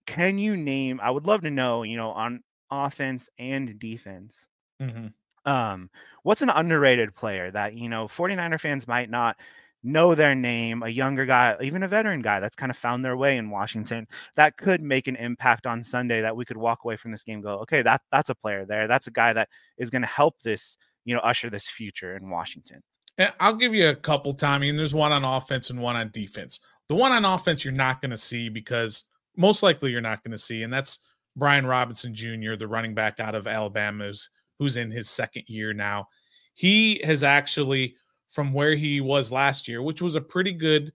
can 0.05 0.37
you 0.37 0.57
name, 0.57 0.99
I 1.01 1.11
would 1.11 1.25
love 1.27 1.41
to 1.41 1.49
know, 1.51 1.83
you 1.83 1.97
know, 1.97 2.11
on 2.11 2.43
offense 2.71 3.29
and 3.39 3.79
defense, 3.79 4.47
Mhm. 4.81 5.13
um, 5.45 5.89
what's 6.23 6.41
an 6.41 6.49
underrated 6.49 7.15
player 7.15 7.49
that, 7.51 7.73
you 7.75 7.89
know, 7.89 8.07
49er 8.07 8.57
fans 8.59 8.87
might 8.87 9.09
not 9.09 9.37
know 9.83 10.15
their 10.15 10.35
name, 10.35 10.83
a 10.83 10.89
younger 10.89 11.25
guy, 11.25 11.55
even 11.61 11.83
a 11.83 11.87
veteran 11.87 12.21
guy 12.21 12.39
that's 12.39 12.55
kind 12.55 12.69
of 12.69 12.77
found 12.77 13.05
their 13.05 13.17
way 13.17 13.37
in 13.37 13.49
Washington 13.49 14.07
that 14.35 14.57
could 14.57 14.81
make 14.81 15.07
an 15.07 15.15
impact 15.15 15.65
on 15.65 15.83
Sunday 15.83 16.21
that 16.21 16.35
we 16.35 16.45
could 16.45 16.57
walk 16.57 16.79
away 16.83 16.97
from 16.97 17.11
this 17.11 17.23
game 17.23 17.35
and 17.35 17.43
go, 17.43 17.59
okay, 17.59 17.81
that 17.81 18.01
that's 18.11 18.29
a 18.29 18.35
player 18.35 18.65
there. 18.65 18.87
That's 18.87 19.07
a 19.07 19.11
guy 19.11 19.33
that 19.33 19.49
is 19.77 19.89
going 19.89 20.01
to 20.01 20.07
help 20.07 20.41
this, 20.43 20.77
you 21.05 21.13
know, 21.13 21.21
usher 21.21 21.49
this 21.49 21.67
future 21.67 22.17
in 22.17 22.29
Washington. 22.29 22.81
Yeah, 23.17 23.31
I'll 23.39 23.53
give 23.53 23.73
you 23.73 23.89
a 23.89 23.95
couple, 23.95 24.35
and 24.41 24.77
there's 24.77 24.93
one 24.93 25.11
on 25.11 25.23
offense 25.23 25.71
and 25.71 25.81
one 25.81 25.95
on 25.95 26.11
defense. 26.11 26.59
The 26.87 26.95
one 26.95 27.11
on 27.11 27.25
offense 27.25 27.65
you're 27.65 27.73
not 27.73 27.99
going 27.99 28.11
to 28.11 28.17
see 28.17 28.47
because 28.47 29.05
most 29.35 29.63
likely 29.63 29.91
you're 29.91 30.01
not 30.01 30.23
going 30.23 30.33
to 30.33 30.37
see, 30.37 30.63
and 30.63 30.71
that's 30.71 30.99
Brian 31.35 31.65
Robinson 31.65 32.13
Jr., 32.13 32.55
the 32.55 32.67
running 32.67 32.93
back 32.93 33.19
out 33.19 33.35
of 33.35 33.47
Alabama, 33.47 34.07
who's, 34.07 34.29
who's 34.59 34.77
in 34.77 34.91
his 34.91 35.09
second 35.09 35.43
year 35.47 35.73
now. 35.73 36.07
He 36.53 37.01
has 37.03 37.23
actually, 37.23 37.95
from 38.29 38.53
where 38.53 38.75
he 38.75 39.01
was 39.01 39.31
last 39.31 39.67
year, 39.67 39.81
which 39.81 40.01
was 40.01 40.15
a 40.15 40.21
pretty 40.21 40.53
good 40.53 40.91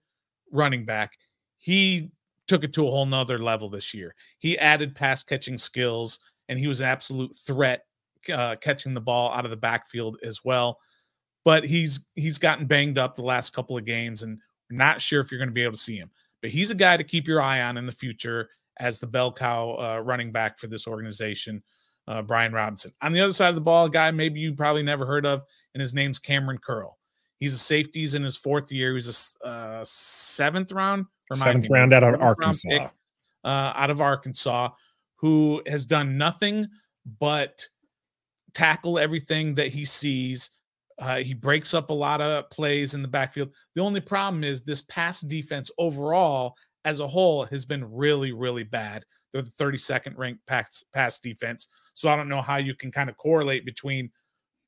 running 0.51 0.85
back, 0.85 1.17
he 1.59 2.11
took 2.47 2.63
it 2.63 2.73
to 2.73 2.87
a 2.87 2.91
whole 2.91 3.05
nother 3.05 3.37
level 3.37 3.69
this 3.69 3.93
year. 3.93 4.13
He 4.39 4.57
added 4.59 4.95
pass 4.95 5.23
catching 5.23 5.57
skills, 5.57 6.19
and 6.49 6.59
he 6.59 6.67
was 6.67 6.81
an 6.81 6.87
absolute 6.87 7.35
threat 7.35 7.85
uh, 8.31 8.55
catching 8.61 8.93
the 8.93 9.01
ball 9.01 9.31
out 9.31 9.45
of 9.45 9.51
the 9.51 9.57
backfield 9.57 10.17
as 10.23 10.43
well 10.43 10.79
but 11.43 11.63
he's 11.63 12.07
he's 12.15 12.37
gotten 12.37 12.65
banged 12.65 12.97
up 12.97 13.15
the 13.15 13.21
last 13.21 13.53
couple 13.53 13.77
of 13.77 13.85
games 13.85 14.23
and 14.23 14.39
not 14.69 15.01
sure 15.01 15.21
if 15.21 15.31
you're 15.31 15.39
going 15.39 15.49
to 15.49 15.53
be 15.53 15.63
able 15.63 15.73
to 15.73 15.77
see 15.77 15.97
him. 15.97 16.09
But 16.41 16.51
he's 16.51 16.71
a 16.71 16.75
guy 16.75 16.97
to 16.97 17.03
keep 17.03 17.27
your 17.27 17.41
eye 17.41 17.61
on 17.61 17.77
in 17.77 17.85
the 17.85 17.91
future 17.91 18.49
as 18.79 18.99
the 18.99 19.07
bell 19.07 19.31
cow 19.31 19.75
uh, 19.75 19.99
running 19.99 20.31
back 20.31 20.57
for 20.57 20.67
this 20.67 20.87
organization, 20.87 21.61
uh, 22.07 22.21
Brian 22.21 22.53
Robinson. 22.53 22.91
On 23.01 23.13
the 23.13 23.21
other 23.21 23.33
side 23.33 23.49
of 23.49 23.55
the 23.55 23.61
ball, 23.61 23.85
a 23.85 23.89
guy 23.89 24.11
maybe 24.11 24.39
you 24.39 24.53
probably 24.53 24.83
never 24.83 25.05
heard 25.05 25.25
of, 25.25 25.43
and 25.73 25.81
his 25.81 25.93
name's 25.93 26.19
Kamren 26.19 26.59
Curl. 26.59 26.97
He's 27.39 27.53
a 27.53 27.59
safety. 27.59 28.01
He's 28.01 28.15
in 28.15 28.23
his 28.23 28.37
fourth 28.37 28.71
year. 28.71 28.93
He's 28.93 29.37
a 29.43 29.47
uh, 29.47 29.83
seventh 29.83 30.71
round, 30.71 31.05
Seventh 31.33 31.69
round 31.69 31.93
out 31.93 32.03
of 32.03 32.21
Arkansas. 32.21 32.69
pick, 32.69 32.81
uh, 33.43 33.73
out 33.75 33.89
of 33.89 34.01
Arkansas, 34.01 34.69
who 35.17 35.61
has 35.67 35.85
done 35.85 36.17
nothing 36.17 36.67
but 37.19 37.67
tackle 38.53 38.99
everything 38.99 39.55
that 39.55 39.67
he 39.67 39.85
sees. 39.85 40.51
Uh, 40.99 41.17
he 41.17 41.33
breaks 41.33 41.73
up 41.73 41.89
a 41.89 41.93
lot 41.93 42.21
of 42.21 42.49
plays 42.49 42.93
in 42.93 43.01
the 43.01 43.07
backfield. 43.07 43.49
The 43.75 43.81
only 43.81 43.99
problem 43.99 44.43
is 44.43 44.63
this 44.63 44.83
pass 44.83 45.21
defense 45.21 45.71
overall 45.77 46.55
as 46.85 46.99
a 46.99 47.07
whole 47.07 47.45
has 47.45 47.65
been 47.65 47.83
really, 47.91 48.31
really 48.31 48.63
bad. 48.63 49.03
They're 49.31 49.41
the 49.41 49.49
32nd 49.49 50.17
ranked 50.17 50.45
pass, 50.45 50.83
pass 50.93 51.19
defense. 51.19 51.67
So 51.93 52.09
I 52.09 52.15
don't 52.15 52.29
know 52.29 52.41
how 52.41 52.57
you 52.57 52.75
can 52.75 52.91
kind 52.91 53.09
of 53.09 53.17
correlate 53.17 53.65
between 53.65 54.11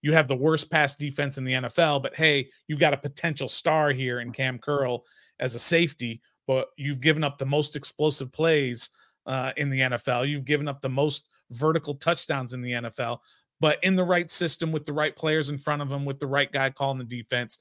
you 0.06 0.14
have 0.14 0.28
the 0.28 0.36
worst 0.36 0.70
pass 0.70 0.96
defense 0.96 1.40
in 1.40 1.44
the 1.44 1.54
NFL, 1.54 2.04
but 2.04 2.14
hey, 2.14 2.48
you've 2.68 2.78
got 2.78 2.94
a 2.94 2.98
potential 2.98 3.48
star 3.48 3.90
here 3.90 4.20
in 4.20 4.32
Cam 4.32 4.60
Curl 4.60 5.04
as 5.40 5.56
a 5.56 5.60
safety, 5.60 6.22
but 6.46 6.68
you've 6.78 7.02
given 7.02 7.24
up 7.24 7.40
the 7.40 7.46
most 7.48 7.76
explosive 7.76 8.32
plays 8.32 8.92
uh, 9.26 9.52
in 9.58 9.72
the 9.72 9.80
NFL. 9.80 10.30
You've 10.30 10.46
given 10.46 10.68
up 10.68 10.80
the 10.80 10.90
most 10.90 11.28
vertical 11.50 11.96
touchdowns 11.96 12.54
in 12.54 12.62
the 12.62 12.74
NFL, 12.74 13.18
but 13.60 13.84
in 13.84 13.96
the 13.96 14.04
right 14.04 14.30
system 14.30 14.72
with 14.72 14.86
the 14.86 14.94
right 14.94 15.16
players 15.16 15.50
in 15.50 15.58
front 15.58 15.82
of 15.82 15.92
him, 15.92 16.06
with 16.06 16.20
the 16.20 16.28
right 16.28 16.52
guy 16.52 16.70
calling 16.70 17.00
the 17.00 17.04
defense, 17.04 17.58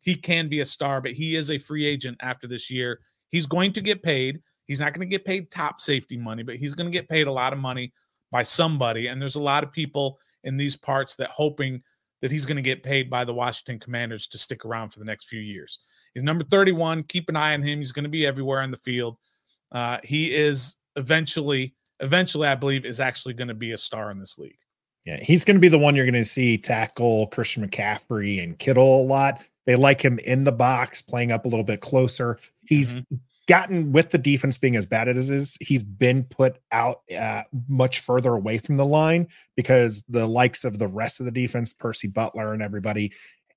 he 0.00 0.14
can 0.14 0.48
be 0.48 0.60
a 0.60 0.64
star, 0.64 1.00
but 1.00 1.14
he 1.14 1.34
is 1.34 1.50
a 1.50 1.58
free 1.58 1.84
agent 1.84 2.16
after 2.20 2.46
this 2.46 2.70
year. 2.70 3.00
He's 3.32 3.46
going 3.46 3.72
to 3.72 3.80
get 3.80 4.04
paid. 4.04 4.40
He's 4.66 4.78
not 4.78 4.94
going 4.94 5.04
to 5.04 5.10
get 5.10 5.24
paid 5.24 5.50
top 5.50 5.80
safety 5.80 6.16
money, 6.16 6.44
but 6.44 6.58
he's 6.58 6.76
going 6.76 6.86
to 6.88 6.96
get 6.96 7.08
paid 7.08 7.26
a 7.26 7.32
lot 7.32 7.52
of 7.52 7.58
money 7.58 7.92
by 8.30 8.44
somebody. 8.44 9.08
And 9.08 9.20
there's 9.20 9.34
a 9.34 9.40
lot 9.40 9.64
of 9.64 9.72
people 9.72 10.20
in 10.48 10.56
these 10.56 10.74
parts 10.74 11.14
that 11.16 11.28
hoping 11.28 11.82
that 12.20 12.30
he's 12.30 12.44
going 12.44 12.56
to 12.56 12.62
get 12.62 12.82
paid 12.82 13.08
by 13.08 13.24
the 13.24 13.34
Washington 13.34 13.78
Commanders 13.78 14.26
to 14.28 14.38
stick 14.38 14.64
around 14.64 14.90
for 14.90 14.98
the 14.98 15.04
next 15.04 15.28
few 15.28 15.40
years. 15.40 15.78
He's 16.14 16.24
number 16.24 16.42
31. 16.44 17.04
Keep 17.04 17.28
an 17.28 17.36
eye 17.36 17.54
on 17.54 17.62
him. 17.62 17.78
He's 17.78 17.92
going 17.92 18.04
to 18.04 18.08
be 18.08 18.26
everywhere 18.26 18.60
on 18.60 18.70
the 18.70 18.76
field. 18.76 19.16
Uh, 19.70 19.98
he 20.02 20.34
is 20.34 20.76
eventually, 20.96 21.74
eventually, 22.00 22.48
I 22.48 22.54
believe, 22.54 22.84
is 22.84 22.98
actually 22.98 23.34
going 23.34 23.48
to 23.48 23.54
be 23.54 23.72
a 23.72 23.78
star 23.78 24.10
in 24.10 24.18
this 24.18 24.38
league. 24.38 24.58
Yeah, 25.04 25.18
he's 25.18 25.44
going 25.44 25.56
to 25.56 25.60
be 25.60 25.68
the 25.68 25.78
one 25.78 25.94
you're 25.94 26.06
going 26.06 26.14
to 26.14 26.24
see 26.24 26.58
tackle 26.58 27.28
Christian 27.28 27.66
McCaffrey 27.66 28.42
and 28.42 28.58
Kittle 28.58 29.02
a 29.02 29.04
lot. 29.04 29.42
They 29.64 29.76
like 29.76 30.02
him 30.02 30.18
in 30.20 30.44
the 30.44 30.52
box, 30.52 31.02
playing 31.02 31.30
up 31.30 31.44
a 31.44 31.48
little 31.48 31.64
bit 31.64 31.80
closer. 31.80 32.38
He's 32.66 32.96
mm-hmm. 32.96 33.16
Gotten 33.48 33.92
with 33.92 34.10
the 34.10 34.18
defense 34.18 34.58
being 34.58 34.76
as 34.76 34.86
bad 34.86 35.08
as 35.08 35.30
it 35.30 35.36
is, 35.36 35.56
he's 35.60 35.82
been 35.82 36.22
put 36.24 36.58
out 36.70 37.00
uh, 37.18 37.42
much 37.68 38.00
further 38.00 38.34
away 38.34 38.58
from 38.58 38.76
the 38.76 38.86
line 38.86 39.26
because 39.56 40.04
the 40.08 40.26
likes 40.26 40.64
of 40.64 40.78
the 40.78 40.86
rest 40.86 41.18
of 41.18 41.26
the 41.26 41.32
defense, 41.32 41.72
Percy 41.72 42.06
Butler 42.06 42.52
and 42.52 42.62
everybody, 42.62 43.12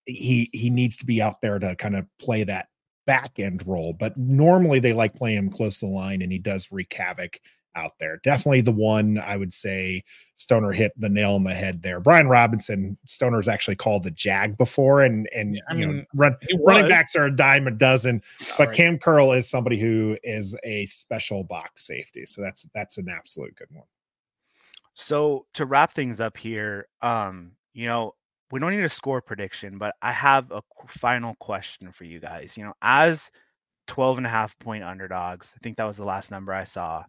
he 0.06 0.50
he 0.54 0.70
needs 0.70 0.98
to 0.98 1.06
be 1.06 1.22
out 1.22 1.42
there 1.42 1.60
to 1.60 1.76
kind 1.76 1.96
of 1.96 2.08
play 2.20 2.44
that 2.46 2.68
back 3.06 3.38
end 3.38 3.68
role. 3.68 3.94
But 3.94 4.18
normally 4.18 4.80
they 4.80 4.94
like 4.94 5.14
playing 5.14 5.38
him 5.38 5.50
close 5.52 5.80
to 5.80 5.86
the 5.86 5.92
line, 5.92 6.22
and 6.22 6.32
he 6.32 6.40
does 6.40 6.72
wreak 6.72 6.94
havoc 6.94 7.40
out 7.76 7.94
there. 8.00 8.18
Definitely 8.24 8.62
the 8.62 8.72
one 8.72 9.18
I 9.20 9.38
would 9.38 9.54
say 9.54 10.04
Stoner 10.36 10.72
hit 10.72 10.92
the 11.00 11.10
nail 11.10 11.34
on 11.34 11.44
the 11.44 11.54
head 11.54 11.84
there. 11.84 12.00
Brian 12.00 12.28
Robinson, 12.28 12.98
Stoner's 13.06 13.48
actually 13.48 13.76
called 13.76 14.04
the 14.04 14.12
Jag 14.12 14.58
before, 14.58 15.02
and 15.02 15.30
and 15.36 15.56
yeah, 15.56 15.62
I 15.70 15.74
mean, 15.74 15.98
know, 15.98 16.04
run, 16.16 16.36
running 16.60 16.90
backs 16.90 17.16
are 17.16 17.26
a 17.26 17.36
dime 17.36 17.68
a 17.68 17.72
dozen. 17.72 18.22
but 18.58 18.68
right. 18.68 18.76
Cam 18.76 18.98
Curl 18.98 19.34
is 19.34 19.50
somebody 19.50 19.80
who 19.80 20.18
is 20.24 20.58
a 20.64 20.86
special 20.88 21.44
box 21.44 21.86
safety, 21.86 22.26
so 22.26 22.42
that's 22.42 22.66
that's 22.74 22.98
an 22.98 23.08
absolute 23.10 23.56
good 23.56 23.70
one. 23.72 23.86
So 24.94 25.46
to 25.54 25.66
wrap 25.66 25.94
things 25.94 26.20
up 26.20 26.38
here, 26.38 26.88
um, 27.02 27.52
you 27.74 27.86
know, 27.86 28.16
we 28.52 28.60
don't 28.60 28.72
need 28.72 28.84
a 28.84 28.90
score 28.90 29.22
prediction, 29.22 29.78
but 29.78 29.96
I 30.02 30.12
have 30.12 30.52
a 30.52 30.62
final 30.88 31.36
question 31.36 31.92
for 31.92 32.04
you 32.04 32.20
guys. 32.20 32.58
You 32.58 32.66
know, 32.66 32.74
as 32.82 33.32
12 33.88 34.18
and 34.18 34.28
a 34.28 34.30
half 34.30 34.58
point 34.60 34.84
underdogs, 34.84 35.54
I 35.56 35.60
think 35.64 35.78
that 35.78 35.86
was 35.86 35.98
the 35.98 36.06
last 36.06 36.32
number 36.32 36.54
I 36.54 36.66
saw. 36.66 37.04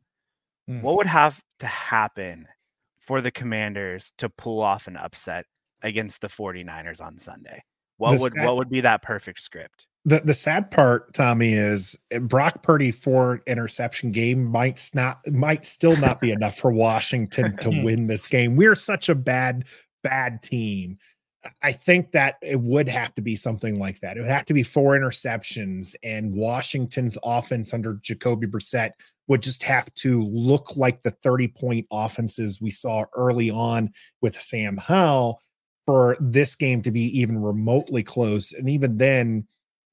Mm. 0.69 0.83
What 0.83 0.97
would 0.97 1.07
have 1.07 1.41
to 1.61 1.67
happen 1.67 2.47
for 3.01 3.21
the 3.21 3.31
Commanders 3.31 4.13
to 4.19 4.29
pull 4.29 4.61
off 4.61 4.87
an 4.87 4.97
upset 4.97 5.45
against 5.83 6.21
the 6.21 6.29
49ers 6.29 7.01
on 7.01 7.19
Sunday? 7.19 7.63
What 7.99 8.17
the 8.17 8.23
would 8.23 8.33
sad, 8.33 8.47
what 8.47 8.57
would 8.57 8.71
be 8.71 8.81
that 8.81 9.03
perfect 9.03 9.41
script? 9.41 9.87
The 10.05 10.21
the 10.21 10.35
sad 10.35 10.71
part, 10.71 11.15
Tommy, 11.15 11.53
is 11.53 11.97
eh, 12.11 12.19
Brock 12.19 12.63
Purdy 12.63 12.91
four 12.91 13.43
interception 13.47 14.11
game 14.11 14.45
might 14.45 14.91
not 14.95 15.19
might 15.31 15.65
still 15.65 15.97
not 15.97 16.21
be 16.21 16.33
enough 16.33 16.57
for 16.57 16.73
Washington 16.73 17.57
to 17.59 17.69
win 17.85 18.09
this 18.09 18.27
game. 18.27 18.57
We're 18.57 18.75
such 18.75 19.09
a 19.09 19.15
bad 19.15 19.67
bad 20.03 20.43
team. 20.43 20.99
I 21.61 21.73
think 21.73 22.13
that 22.13 22.37
it 22.41 22.61
would 22.61 22.89
have 22.89 23.15
to 23.17 23.23
be 23.23 23.35
something 23.35 23.75
like 23.77 24.01
that. 24.01 24.17
It 24.17 24.21
would 24.21 24.31
have 24.31 24.47
to 24.47 24.55
be 24.55 24.63
four 24.63 24.99
interceptions, 24.99 25.95
and 26.03 26.35
Washington's 26.35 27.19
offense 27.23 27.75
under 27.75 27.95
Jacoby 27.95 28.47
Brissett 28.47 28.93
would 29.29 29.43
just 29.43 29.63
have 29.63 29.93
to 29.95 30.23
look 30.25 30.77
like 30.77 31.03
the 31.03 31.11
30 31.11 31.49
point 31.49 31.87
offenses 31.91 32.61
we 32.61 32.71
saw 32.71 33.05
early 33.17 33.51
on 33.51 33.91
with 34.21 34.41
Sam 34.41 34.77
Howell 34.77 35.41
for 35.87 36.17
this 36.21 36.55
game 36.55 36.83
to 36.83 36.91
be 36.91 37.19
even 37.19 37.39
remotely 37.39 38.03
close. 38.03 38.53
And 38.53 38.69
even 38.69 38.97
then, 38.97 39.47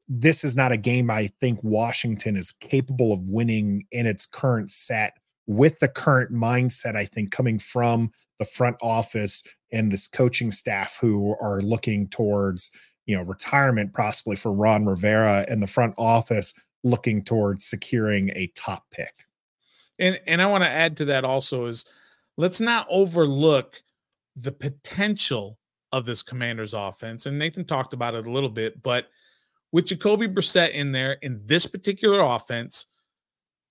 this 0.08 0.44
is 0.44 0.56
not 0.56 0.72
a 0.72 0.78
game 0.78 1.12
I 1.12 1.30
think 1.40 1.60
Washington 1.64 2.36
is 2.36 2.52
capable 2.52 3.14
of 3.14 3.30
winning 3.30 3.86
in 3.92 4.08
its 4.08 4.26
current 4.26 4.72
set 4.72 5.18
with 5.46 5.80
the 5.80 5.88
current 5.88 6.32
mindset, 6.32 6.96
I 6.96 7.06
think, 7.06 7.32
coming 7.32 7.60
from 7.60 8.12
the 8.40 8.46
front 8.46 8.78
office 8.82 9.44
and 9.72 9.92
this 9.92 10.08
coaching 10.08 10.52
staff 10.52 10.98
who 11.00 11.36
are 11.40 11.62
looking 11.62 12.08
towards, 12.08 12.72
you 13.06 13.16
know, 13.16 13.24
retirement 13.24 13.94
possibly 13.94 14.36
for 14.36 14.52
Ron 14.52 14.86
Rivera 14.86 15.46
and 15.48 15.62
the 15.62 15.68
front 15.68 15.94
office 15.98 16.54
looking 16.84 17.22
towards 17.22 17.66
securing 17.66 18.30
a 18.36 18.52
top 18.56 18.86
pick. 18.92 19.26
And 20.00 20.20
and 20.28 20.42
I 20.42 20.46
want 20.46 20.64
to 20.64 20.70
add 20.70 20.98
to 20.98 21.06
that 21.06 21.26
also 21.26 21.66
is 21.66 21.86
let's 22.38 22.62
not 22.62 22.88
overlook 22.90 23.82
the 24.36 24.52
potential 24.52 25.58
of 25.92 26.06
this 26.06 26.24
commander's 26.24 26.74
offense. 26.74 27.26
And 27.26 27.38
Nathan 27.38 27.66
talked 27.66 27.94
about 27.94 28.16
it 28.16 28.28
a 28.28 28.32
little 28.32 28.50
bit, 28.50 28.82
but 28.82 29.08
with 29.72 29.88
Jacoby 29.88 30.28
Brissett 30.28 30.72
in 30.72 30.92
there 30.92 31.14
in 31.22 31.42
this 31.46 31.66
particular 31.66 32.22
offense, 32.22 32.88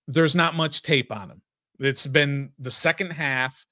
there's 0.07 0.37
not 0.37 0.55
much 0.55 0.83
tape 0.83 1.11
on 1.13 1.31
him. 1.31 1.43
It's 1.81 2.07
been 2.07 2.51
the 2.59 2.71
second 2.71 3.13
half 3.13 3.65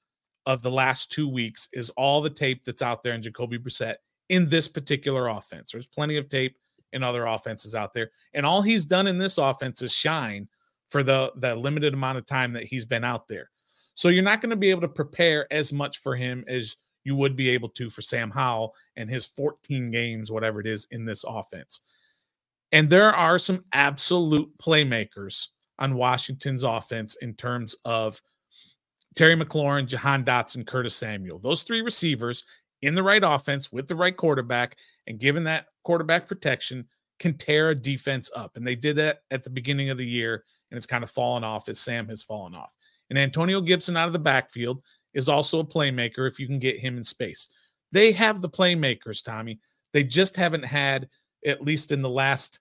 of 0.45 0.61
the 0.61 0.71
last 0.71 1.11
two 1.11 1.27
weeks 1.27 1.67
is 1.73 1.89
all 1.91 2.21
the 2.21 2.29
tape 2.29 2.63
that's 2.63 2.81
out 2.81 3.03
there 3.03 3.13
in 3.13 3.21
Jacoby 3.21 3.59
Brissett 3.59 3.95
in 4.29 4.47
this 4.47 4.67
particular 4.67 5.27
offense. 5.27 5.71
There's 5.71 5.87
plenty 5.87 6.17
of 6.17 6.29
tape 6.29 6.57
in 6.93 7.03
other 7.03 7.25
offenses 7.25 7.75
out 7.75 7.93
there. 7.93 8.11
And 8.33 8.45
all 8.45 8.61
he's 8.61 8.85
done 8.85 9.07
in 9.07 9.17
this 9.17 9.37
offense 9.37 9.81
is 9.81 9.93
shine 9.93 10.47
for 10.89 11.03
the, 11.03 11.31
the 11.35 11.55
limited 11.55 11.93
amount 11.93 12.17
of 12.17 12.25
time 12.25 12.53
that 12.53 12.65
he's 12.65 12.85
been 12.85 13.03
out 13.03 13.27
there. 13.27 13.49
So 13.93 14.09
you're 14.09 14.23
not 14.23 14.41
going 14.41 14.51
to 14.51 14.55
be 14.55 14.69
able 14.69 14.81
to 14.81 14.87
prepare 14.87 15.51
as 15.51 15.73
much 15.73 15.97
for 15.99 16.15
him 16.15 16.45
as 16.47 16.77
you 17.03 17.15
would 17.15 17.35
be 17.35 17.49
able 17.49 17.69
to 17.69 17.89
for 17.89 18.01
Sam 18.01 18.29
Howell 18.29 18.75
and 18.95 19.09
his 19.09 19.25
14 19.25 19.91
games, 19.91 20.31
whatever 20.31 20.59
it 20.59 20.67
is, 20.67 20.87
in 20.91 21.05
this 21.05 21.23
offense. 21.23 21.81
And 22.71 22.89
there 22.89 23.13
are 23.15 23.39
some 23.39 23.63
absolute 23.71 24.55
playmakers 24.57 25.47
on 25.79 25.95
Washington's 25.95 26.63
offense 26.63 27.15
in 27.21 27.33
terms 27.33 27.75
of 27.85 28.21
Terry 29.15 29.35
McLaurin, 29.35 29.87
Jahan 29.87 30.23
Dotson, 30.23 30.65
Curtis 30.65 30.95
Samuel. 30.95 31.39
Those 31.39 31.63
three 31.63 31.81
receivers 31.81 32.43
in 32.81 32.93
the 32.93 33.03
right 33.03 33.23
offense 33.23 33.71
with 33.71 33.87
the 33.87 33.95
right 33.95 34.15
quarterback 34.15 34.77
and 35.07 35.19
given 35.19 35.45
that 35.45 35.67
quarterback 35.87 36.27
protection 36.27 36.85
can 37.17 37.37
tear 37.37 37.69
a 37.69 37.75
defense 37.75 38.29
up. 38.35 38.57
And 38.57 38.67
they 38.67 38.75
did 38.75 38.97
that 38.97 39.21
at 39.31 39.41
the 39.41 39.49
beginning 39.49 39.89
of 39.89 39.97
the 39.97 40.05
year, 40.05 40.43
and 40.69 40.77
it's 40.77 40.85
kind 40.85 41.01
of 41.01 41.09
fallen 41.09 41.45
off 41.45 41.69
as 41.69 41.79
Sam 41.79 42.09
has 42.09 42.21
fallen 42.21 42.53
off. 42.53 42.75
And 43.09 43.17
Antonio 43.17 43.61
Gibson 43.61 43.95
out 43.95 44.07
of 44.07 44.13
the 44.13 44.19
backfield 44.19 44.83
is 45.13 45.29
also 45.29 45.59
a 45.59 45.65
playmaker 45.65 46.27
if 46.27 46.41
you 46.41 46.45
can 46.45 46.59
get 46.59 46.77
him 46.77 46.97
in 46.97 47.05
space. 47.05 47.47
They 47.93 48.11
have 48.11 48.41
the 48.41 48.49
playmakers, 48.49 49.23
Tommy. 49.23 49.61
They 49.93 50.03
just 50.03 50.35
haven't 50.35 50.65
had, 50.65 51.07
at 51.45 51.61
least 51.61 51.93
in 51.93 52.01
the 52.01 52.09
last 52.09 52.59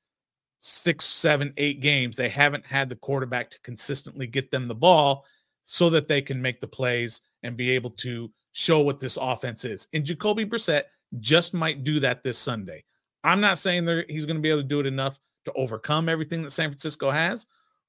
six, 0.60 1.04
seven, 1.04 1.52
eight 1.56 1.80
games, 1.80 2.14
they 2.14 2.28
haven't 2.28 2.64
had 2.64 2.88
the 2.88 2.94
quarterback 2.94 3.50
to 3.50 3.60
consistently 3.62 4.28
get 4.28 4.52
them 4.52 4.68
the 4.68 4.74
ball 4.76 5.26
so 5.64 5.90
that 5.90 6.06
they 6.06 6.22
can 6.22 6.40
make 6.40 6.60
the 6.60 6.68
plays 6.68 7.22
and 7.42 7.56
be 7.56 7.70
able 7.70 7.90
to 7.90 8.30
show 8.52 8.78
what 8.82 9.00
this 9.00 9.18
offense 9.20 9.64
is. 9.64 9.88
And 9.92 10.04
Jacoby 10.04 10.46
Brissett 10.46 10.84
just 11.18 11.54
might 11.54 11.82
do 11.82 11.98
that 12.00 12.22
this 12.22 12.38
Sunday. 12.38 12.84
I'm 13.26 13.40
not 13.40 13.58
saying 13.58 13.84
there 13.84 14.04
he's 14.08 14.24
going 14.24 14.36
to 14.36 14.42
be 14.42 14.50
able 14.50 14.62
to 14.62 14.68
do 14.68 14.80
it 14.80 14.86
enough 14.86 15.18
to 15.44 15.52
overcome 15.54 16.08
everything 16.08 16.42
that 16.42 16.50
San 16.50 16.70
Francisco 16.70 17.10
has, 17.10 17.46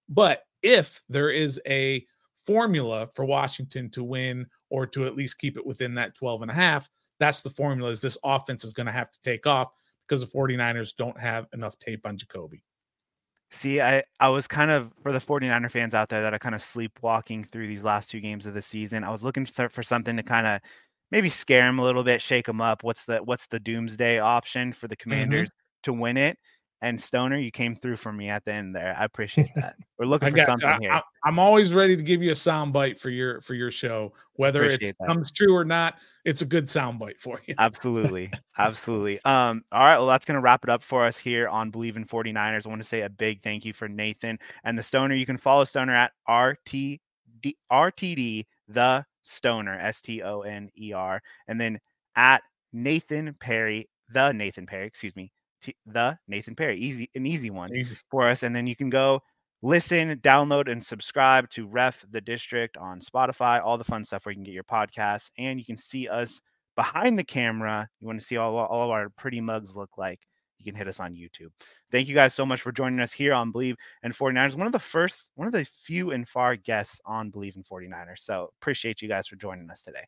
but 0.10 0.44
if 0.64 1.02
there 1.10 1.30
is 1.30 1.62
a 1.68 2.06
formula 2.46 3.08
for 3.14 3.26
Washington 3.26 3.90
to 3.92 4.04
win 4.04 4.48
or 4.70 4.86
to 4.88 5.06
at 5.06 5.16
least 5.16 5.40
keep 5.40 5.58
it 5.58 5.66
within 5.66 5.94
that 5.96 6.16
12 6.16 6.44
and 6.44 6.52
a 6.52 6.54
half, 6.54 6.90
that's 7.20 7.42
the 7.42 7.50
formula 7.50 7.92
is 7.92 8.02
this 8.02 8.18
offense 8.24 8.64
is 8.64 8.74
going 8.74 8.86
to 8.86 8.92
have 8.92 9.12
to 9.12 9.22
take 9.22 9.46
off 9.46 9.70
because 10.08 10.22
the 10.22 10.38
49ers 10.38 10.96
don't 10.96 11.20
have 11.20 11.48
enough 11.54 11.78
tape 11.80 12.06
on 12.06 12.18
Jacoby. 12.18 12.64
See, 13.50 13.80
I, 13.80 14.04
I 14.20 14.30
was 14.30 14.48
kind 14.48 14.72
of 14.72 14.92
for 15.02 15.12
the 15.12 15.20
49er 15.20 15.72
fans 15.72 15.94
out 15.94 16.10
there 16.10 16.22
that 16.22 16.34
are 16.34 16.40
kind 16.40 16.56
of 16.56 16.62
sleepwalking 16.62 17.46
through 17.46 17.68
these 17.68 17.84
last 17.84 18.10
two 18.10 18.20
games 18.20 18.46
of 18.46 18.54
the 18.54 18.62
season. 18.62 19.04
I 19.04 19.10
was 19.10 19.24
looking 19.24 19.46
for, 19.46 19.70
for 19.70 19.84
something 19.84 20.18
to 20.18 20.24
kind 20.24 20.48
of 20.48 20.62
maybe 21.12 21.30
scare 21.30 21.64
them 21.64 21.80
a 21.80 21.84
little 21.84 22.04
bit, 22.04 22.22
shake 22.22 22.46
them 22.46 22.62
up. 22.62 22.84
What's 22.84 23.06
the 23.06 23.18
what's 23.18 23.48
the 23.48 23.60
doomsday 23.60 24.20
option 24.20 24.74
for 24.74 24.88
the 24.88 24.96
mm-hmm. 24.96 25.10
Commanders 25.10 25.50
mm-hmm. 25.50 25.92
to 25.92 25.94
win 25.94 26.18
it? 26.18 26.38
and 26.82 27.02
Stoner, 27.02 27.38
you 27.38 27.52
came 27.52 27.76
through 27.76 27.98
for 27.98 28.14
me 28.14 28.30
at 28.30 28.46
the 28.46 28.54
end 28.54 28.76
there. 28.76 28.96
I 28.98 29.06
appreciate 29.06 29.50
that. 29.56 29.76
We're 29.98 30.06
looking 30.06 30.34
for 30.34 30.42
something 30.44 30.70
I, 30.70 30.78
here. 30.80 30.92
I, 30.92 31.02
I'm 31.26 31.40
always 31.40 31.74
ready 31.74 31.98
to 31.98 32.04
give 32.04 32.22
you 32.22 32.32
a 32.32 32.36
sound 32.36 32.74
bite 32.74 33.00
for 33.00 33.10
your 33.10 33.42
for 33.42 33.54
your 33.54 33.72
show, 33.72 34.14
whether 34.34 34.64
it 34.64 34.96
comes 35.06 35.32
true 35.32 35.56
or 35.56 35.66
not. 35.66 35.96
It's 36.26 36.42
a 36.42 36.46
good 36.46 36.68
sound 36.70 37.00
bite 37.00 37.20
for 37.20 37.42
you. 37.48 37.56
Absolutely. 37.58 38.32
Absolutely. 38.58 39.20
Um, 39.24 39.64
all 39.72 39.80
right. 39.80 39.98
Well, 39.98 40.08
that's 40.08 40.26
going 40.26 40.36
to 40.36 40.42
wrap 40.42 40.64
it 40.64 40.70
up 40.70 40.84
for 40.84 41.06
us 41.06 41.18
here 41.18 41.48
on 41.48 41.72
Bleav 41.72 41.96
in 41.96 42.06
49ers. 42.06 42.66
I 42.66 42.70
want 42.70 42.82
to 42.82 42.88
say 42.88 43.02
a 43.02 43.10
big 43.10 43.42
thank 43.42 43.66
you 43.66 43.74
for 43.74 43.88
Nathan 43.88 44.38
and 44.64 44.78
the 44.78 44.84
Stoner. 44.84 45.16
You 45.16 45.26
can 45.26 45.38
follow 45.38 45.64
Stoner 45.64 45.96
at 45.96 46.12
RTD, 46.28 47.00
RTD, 47.72 48.46
the 48.68 49.06
Stoner, 49.24 49.80
S 49.80 50.02
T 50.02 50.22
O 50.22 50.42
N 50.42 50.70
E 50.78 50.94
R, 50.94 51.22
and 51.48 51.60
then 51.60 51.80
at 52.16 52.42
Nathan 52.74 53.36
Perry, 53.40 53.90
the 54.10 54.32
Nathan 54.32 54.66
Perry, 54.66 54.88
excuse 54.88 55.16
me, 55.16 55.32
T- 55.62 55.76
the 55.86 56.18
Nathan 56.28 56.56
Perry. 56.56 56.78
Easy, 56.78 57.10
an 57.16 57.26
easy 57.26 57.50
one 57.50 57.74
Easy. 57.76 57.98
for 58.10 58.30
us. 58.30 58.44
And 58.44 58.56
then 58.56 58.68
you 58.68 58.76
can 58.76 58.90
go 58.90 59.22
listen, 59.62 60.16
download, 60.18 60.72
and 60.72 60.86
subscribe 60.86 61.50
to 61.52 61.68
Ref 61.68 62.06
the 62.12 62.22
District 62.22 62.78
on 62.78 63.02
Spotify, 63.02 63.62
all 63.64 63.78
the 63.78 63.84
fun 63.84 64.06
stuff 64.06 64.26
where 64.26 64.32
you 64.32 64.38
can 64.38 64.44
get 64.44 64.54
your 64.54 64.64
podcasts. 64.64 65.32
And 65.38 65.60
you 65.60 65.66
can 65.66 65.78
see 65.78 66.08
us 66.08 66.40
behind 66.76 67.18
the 67.18 67.24
camera. 67.24 67.90
You 68.00 68.08
want 68.08 68.20
to 68.20 68.26
see 68.26 68.38
all, 68.38 68.56
all 68.56 68.86
of 68.86 68.92
our 68.92 69.10
pretty 69.10 69.42
mugs 69.42 69.76
look 69.76 69.98
like. 69.98 70.20
You 70.60 70.66
can 70.66 70.76
hit 70.76 70.88
us 70.88 71.00
on 71.00 71.14
YouTube. 71.14 71.52
Thank 71.92 72.08
you 72.08 72.16
guys 72.16 72.34
so 72.34 72.46
much 72.46 72.62
for 72.62 72.72
joining 72.72 73.00
us 73.00 73.12
here 73.12 73.34
on 73.34 73.54
Bleav 73.54 73.76
in 74.04 74.12
49ers. 74.12 74.56
One 74.56 74.68
of 74.68 74.74
the 74.74 74.80
first, 74.80 75.30
one 75.36 75.48
of 75.48 75.54
the 75.54 75.66
few 75.66 76.12
and 76.12 76.28
far 76.28 76.56
guests 76.56 77.00
on 77.06 77.32
Bleav 77.32 77.56
in 77.56 77.64
49ers. 77.64 78.20
So 78.20 78.52
appreciate 78.62 79.02
you 79.02 79.08
guys 79.08 79.28
for 79.28 79.36
joining 79.36 79.70
us 79.70 79.82
today. 79.84 80.04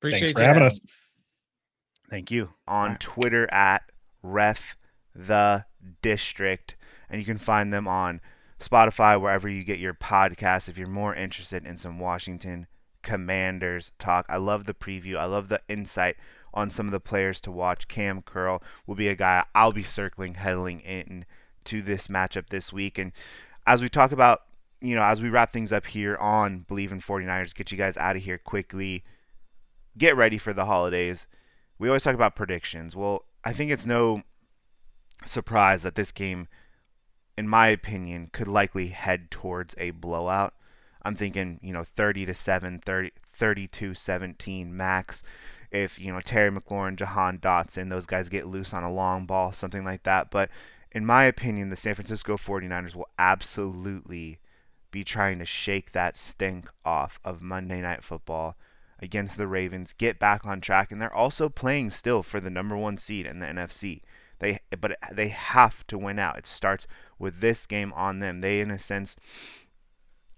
Appreciate 0.00 0.20
Thanks 0.20 0.32
for 0.32 0.40
you 0.40 0.46
having 0.46 0.62
us. 0.62 0.80
Thank 2.10 2.30
you. 2.30 2.50
on 2.68 2.82
Alright. 2.82 3.00
Twitter 3.00 3.52
at 3.52 3.82
ref 4.22 4.76
the 5.14 5.64
district, 6.02 6.76
and 7.08 7.20
you 7.20 7.24
can 7.24 7.38
find 7.38 7.72
them 7.72 7.88
on 7.88 8.20
Spotify 8.60 9.20
wherever 9.20 9.48
you 9.48 9.64
get 9.64 9.78
your 9.78 9.94
podcasts. 9.94 10.68
If 10.68 10.78
you're 10.78 10.88
more 10.88 11.14
interested 11.14 11.66
in 11.66 11.76
some 11.78 11.98
Washington 11.98 12.66
Commanders 13.02 13.92
talk, 13.98 14.26
I 14.28 14.36
love 14.36 14.66
the 14.66 14.74
preview. 14.74 15.16
I 15.16 15.24
love 15.24 15.48
the 15.48 15.60
insight 15.68 16.16
on 16.56 16.70
some 16.70 16.86
of 16.86 16.92
the 16.92 16.98
players 16.98 17.40
to 17.42 17.52
watch. 17.52 17.86
Cam 17.86 18.22
Curl 18.22 18.60
will 18.86 18.96
be 18.96 19.06
a 19.06 19.14
guy 19.14 19.44
I'll 19.54 19.70
be 19.70 19.84
circling 19.84 20.34
heading 20.34 20.80
in 20.80 21.24
to 21.66 21.82
this 21.82 22.08
matchup 22.08 22.48
this 22.48 22.72
week, 22.72 22.98
and 22.98 23.12
as 23.66 23.80
we 23.80 23.88
talk 23.88 24.10
about. 24.10 24.42
You 24.78 24.94
know, 24.94 25.02
as 25.02 25.22
we 25.22 25.30
wrap 25.30 25.54
things 25.54 25.72
up 25.72 25.86
here 25.86 26.18
on 26.18 26.66
Bleav 26.68 26.92
in 26.92 27.00
49ers, 27.00 27.54
get 27.54 27.72
you 27.72 27.78
guys 27.78 27.96
out 27.96 28.14
of 28.14 28.22
here 28.22 28.36
quickly. 28.36 29.04
Get 29.96 30.14
ready 30.14 30.36
for 30.36 30.52
the 30.52 30.66
holidays 30.66 31.26
we 31.78 31.88
always 31.88 32.02
talk 32.02 32.14
about 32.14 32.36
predictions. 32.36 32.96
Well, 32.96 33.24
I 33.44 33.52
think 33.52 33.70
it's 33.70 33.86
no 33.86 34.22
surprise 35.24 35.82
that 35.82 35.94
this 35.94 36.12
game, 36.12 36.48
in 37.36 37.48
my 37.48 37.68
opinion, 37.68 38.30
could 38.32 38.48
likely 38.48 38.88
head 38.88 39.30
towards 39.30 39.74
a 39.78 39.90
blowout. 39.90 40.54
I'm 41.02 41.14
thinking, 41.14 41.60
you 41.62 41.72
know, 41.72 41.84
30 41.84 42.26
to 42.26 42.34
7, 42.34 42.80
30, 42.84 43.12
32 43.32 43.94
17 43.94 44.76
max. 44.76 45.22
If, 45.70 45.98
you 45.98 46.12
know, 46.12 46.20
Terry 46.20 46.50
McLaurin, 46.50 46.96
Jahan 46.96 47.38
Dotson, 47.38 47.90
those 47.90 48.06
guys 48.06 48.28
get 48.28 48.46
loose 48.46 48.72
on 48.72 48.82
a 48.82 48.92
long 48.92 49.26
ball, 49.26 49.52
something 49.52 49.84
like 49.84 50.04
that. 50.04 50.30
But 50.30 50.50
in 50.92 51.04
my 51.04 51.24
opinion, 51.24 51.70
the 51.70 51.76
San 51.76 51.94
Francisco 51.94 52.36
49ers 52.36 52.94
will 52.94 53.08
absolutely 53.18 54.38
be 54.90 55.04
trying 55.04 55.38
to 55.38 55.44
shake 55.44 55.92
that 55.92 56.16
stink 56.16 56.70
off 56.84 57.18
of 57.24 57.42
Monday 57.42 57.80
Night 57.80 58.02
Football 58.02 58.56
against 58.98 59.36
the 59.36 59.46
Ravens, 59.46 59.92
get 59.92 60.18
back 60.18 60.46
on 60.46 60.60
track, 60.60 60.90
and 60.90 61.02
they're 61.02 61.12
also 61.12 61.48
playing 61.48 61.90
still 61.90 62.22
for 62.22 62.40
the 62.40 62.50
number 62.50 62.76
one 62.76 62.96
seed 62.96 63.26
in 63.26 63.40
the 63.40 63.46
NFC. 63.46 64.00
They, 64.38 64.58
but 64.78 64.96
they 65.12 65.28
have 65.28 65.86
to 65.88 65.98
win 65.98 66.18
out. 66.18 66.38
It 66.38 66.46
starts 66.46 66.86
with 67.18 67.40
this 67.40 67.66
game 67.66 67.92
on 67.94 68.20
them. 68.20 68.40
They, 68.40 68.60
in 68.60 68.70
a 68.70 68.78
sense, 68.78 69.16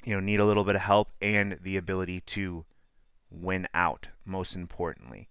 you 0.04 0.14
know, 0.14 0.20
need 0.20 0.40
a 0.40 0.44
little 0.44 0.64
bit 0.64 0.76
of 0.76 0.82
help 0.82 1.12
and 1.20 1.58
the 1.62 1.76
ability 1.76 2.20
to 2.20 2.64
win 3.30 3.66
out. 3.74 4.08
Most 4.24 4.54
importantly, 4.54 5.28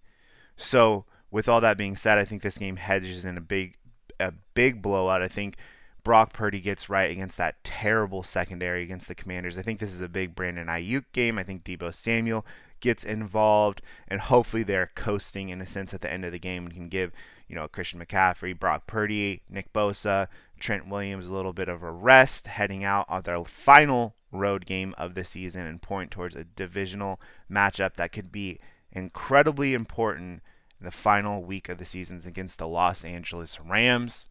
so 0.56 1.04
with 1.30 1.48
all 1.48 1.60
that 1.60 1.78
being 1.78 1.96
said, 1.96 2.18
I 2.18 2.24
think 2.24 2.42
this 2.42 2.58
game 2.58 2.76
hedges 2.76 3.24
in 3.24 3.36
a 3.36 3.40
big, 3.40 3.76
a 4.18 4.32
big 4.54 4.82
blowout. 4.82 5.22
I 5.22 5.28
think 5.28 5.56
Brock 6.02 6.32
Purdy 6.32 6.60
gets 6.60 6.88
right 6.88 7.10
against 7.10 7.36
that 7.36 7.62
terrible 7.62 8.22
secondary 8.22 8.82
against 8.82 9.08
the 9.08 9.14
Commanders. 9.14 9.58
I 9.58 9.62
think 9.62 9.78
this 9.78 9.92
is 9.92 10.00
a 10.00 10.08
big 10.08 10.34
Brandon 10.34 10.66
Aiyuk 10.66 11.04
game. 11.12 11.38
I 11.38 11.42
think 11.42 11.64
Deebo 11.64 11.94
Samuel 11.94 12.46
gets 12.80 13.04
involved, 13.04 13.82
and 14.06 14.20
hopefully 14.20 14.62
they're 14.62 14.90
coasting 14.94 15.48
in 15.50 15.60
a 15.60 15.66
sense 15.66 15.92
at 15.92 16.00
the 16.00 16.12
end 16.12 16.24
of 16.24 16.32
the 16.32 16.38
game 16.38 16.64
and 16.64 16.74
can 16.74 16.88
give, 16.88 17.12
you 17.46 17.54
know, 17.54 17.68
Christian 17.68 18.00
McCaffrey, 18.00 18.58
Brock 18.58 18.86
Purdy, 18.86 19.42
Nick 19.50 19.72
Bosa, 19.72 20.28
Trent 20.58 20.88
Williams 20.88 21.26
a 21.26 21.34
little 21.34 21.52
bit 21.52 21.68
of 21.68 21.82
a 21.82 21.90
rest 21.90 22.46
heading 22.46 22.84
out 22.84 23.06
on 23.08 23.22
their 23.22 23.44
final 23.44 24.14
road 24.30 24.66
game 24.66 24.94
of 24.98 25.14
the 25.14 25.24
season 25.24 25.62
and 25.62 25.80
point 25.82 26.10
towards 26.10 26.36
a 26.36 26.44
divisional 26.44 27.20
matchup 27.50 27.94
that 27.94 28.12
could 28.12 28.30
be 28.30 28.58
incredibly 28.92 29.74
important 29.74 30.42
in 30.78 30.84
the 30.84 30.90
final 30.90 31.42
week 31.42 31.68
of 31.68 31.78
the 31.78 31.84
seasons 31.84 32.26
against 32.26 32.58
the 32.58 32.68
Los 32.68 33.04
Angeles 33.04 33.58
Rams. 33.60 34.26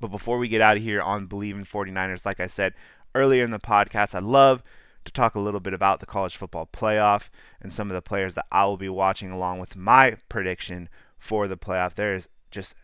But 0.00 0.08
before 0.08 0.38
we 0.38 0.48
get 0.48 0.60
out 0.60 0.76
of 0.76 0.82
here 0.82 1.02
on 1.02 1.28
Bleav 1.28 1.52
in 1.52 1.64
49ers, 1.64 2.26
like 2.26 2.40
I 2.40 2.46
said 2.46 2.74
earlier 3.14 3.44
in 3.44 3.50
the 3.50 3.58
podcast, 3.58 4.14
I'd 4.14 4.22
love 4.22 4.62
to 5.04 5.12
talk 5.12 5.34
a 5.34 5.40
little 5.40 5.60
bit 5.60 5.74
about 5.74 6.00
the 6.00 6.06
college 6.06 6.36
football 6.36 6.68
playoff 6.72 7.28
and 7.60 7.72
some 7.72 7.90
of 7.90 7.94
the 7.94 8.02
players 8.02 8.34
that 8.34 8.46
I 8.50 8.64
will 8.64 8.76
be 8.76 8.88
watching 8.88 9.30
along 9.30 9.60
with 9.60 9.76
my 9.76 10.16
prediction 10.28 10.88
for 11.18 11.46
the 11.46 11.58
playoff. 11.58 11.94
There 11.94 12.14
is 12.14 12.28
just 12.50 12.74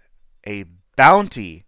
a 0.47 0.65
bounty 0.97 1.65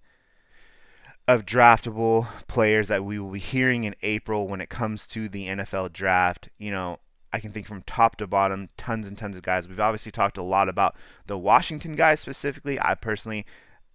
of 1.29 1.47
draftable 1.47 2.27
players 2.49 2.89
that 2.89 3.05
we 3.05 3.19
will 3.19 3.31
be 3.31 3.39
hearing 3.39 3.85
in 3.85 3.95
April 4.03 4.49
when 4.49 4.61
it 4.61 4.69
comes 4.69 5.07
to 5.09 5.29
the 5.29 5.47
NFL 5.47 5.93
draft. 5.93 6.49
You 6.59 6.73
know, 6.73 6.99
I 7.33 7.41
can 7.41 7.53
think 7.53 7.67
from 7.67 7.83
top 7.83 8.17
to 8.17 8.27
bottom, 8.27 8.69
tons 8.77 9.07
and 9.07 9.17
tons 9.17 9.37
of 9.37 9.43
guys. 9.43 9.69
We've 9.69 9.81
obviously 9.81 10.13
talked 10.13 10.37
a 10.37 10.43
lot 10.43 10.69
about 10.69 10.97
the 11.27 11.39
Washington 11.39 11.97
guys 11.97 12.21
specifically. 12.21 12.79
I 12.81 12.95
personally, 12.95 13.47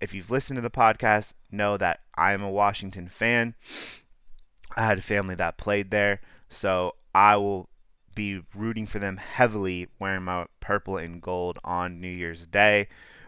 if 0.02 0.14
you've 0.14 0.32
listened 0.32 0.58
to 0.58 0.62
the 0.62 0.72
podcast, 0.72 1.34
know 1.52 1.78
that 1.78 2.00
I 2.16 2.34
am 2.34 2.42
a 2.42 2.50
Washington 2.50 3.08
fan. 3.08 3.56
I 4.76 4.86
had 4.86 5.00
a 5.00 5.04
family 5.04 5.36
that 5.36 5.58
played 5.58 5.92
there, 5.92 6.22
so 6.50 6.96
I 7.14 7.36
will 7.38 7.70
be 8.16 8.42
rooting 8.56 8.88
for 8.88 9.00
them 9.00 9.18
heavily 9.18 9.88
wearing 10.00 10.24
my 10.24 10.48
purple 10.60 10.98
and 10.98 11.22
gold 11.22 11.60
on 11.64 12.02
New 12.02 12.08
Year's 12.08 12.48
Day. 12.48 12.88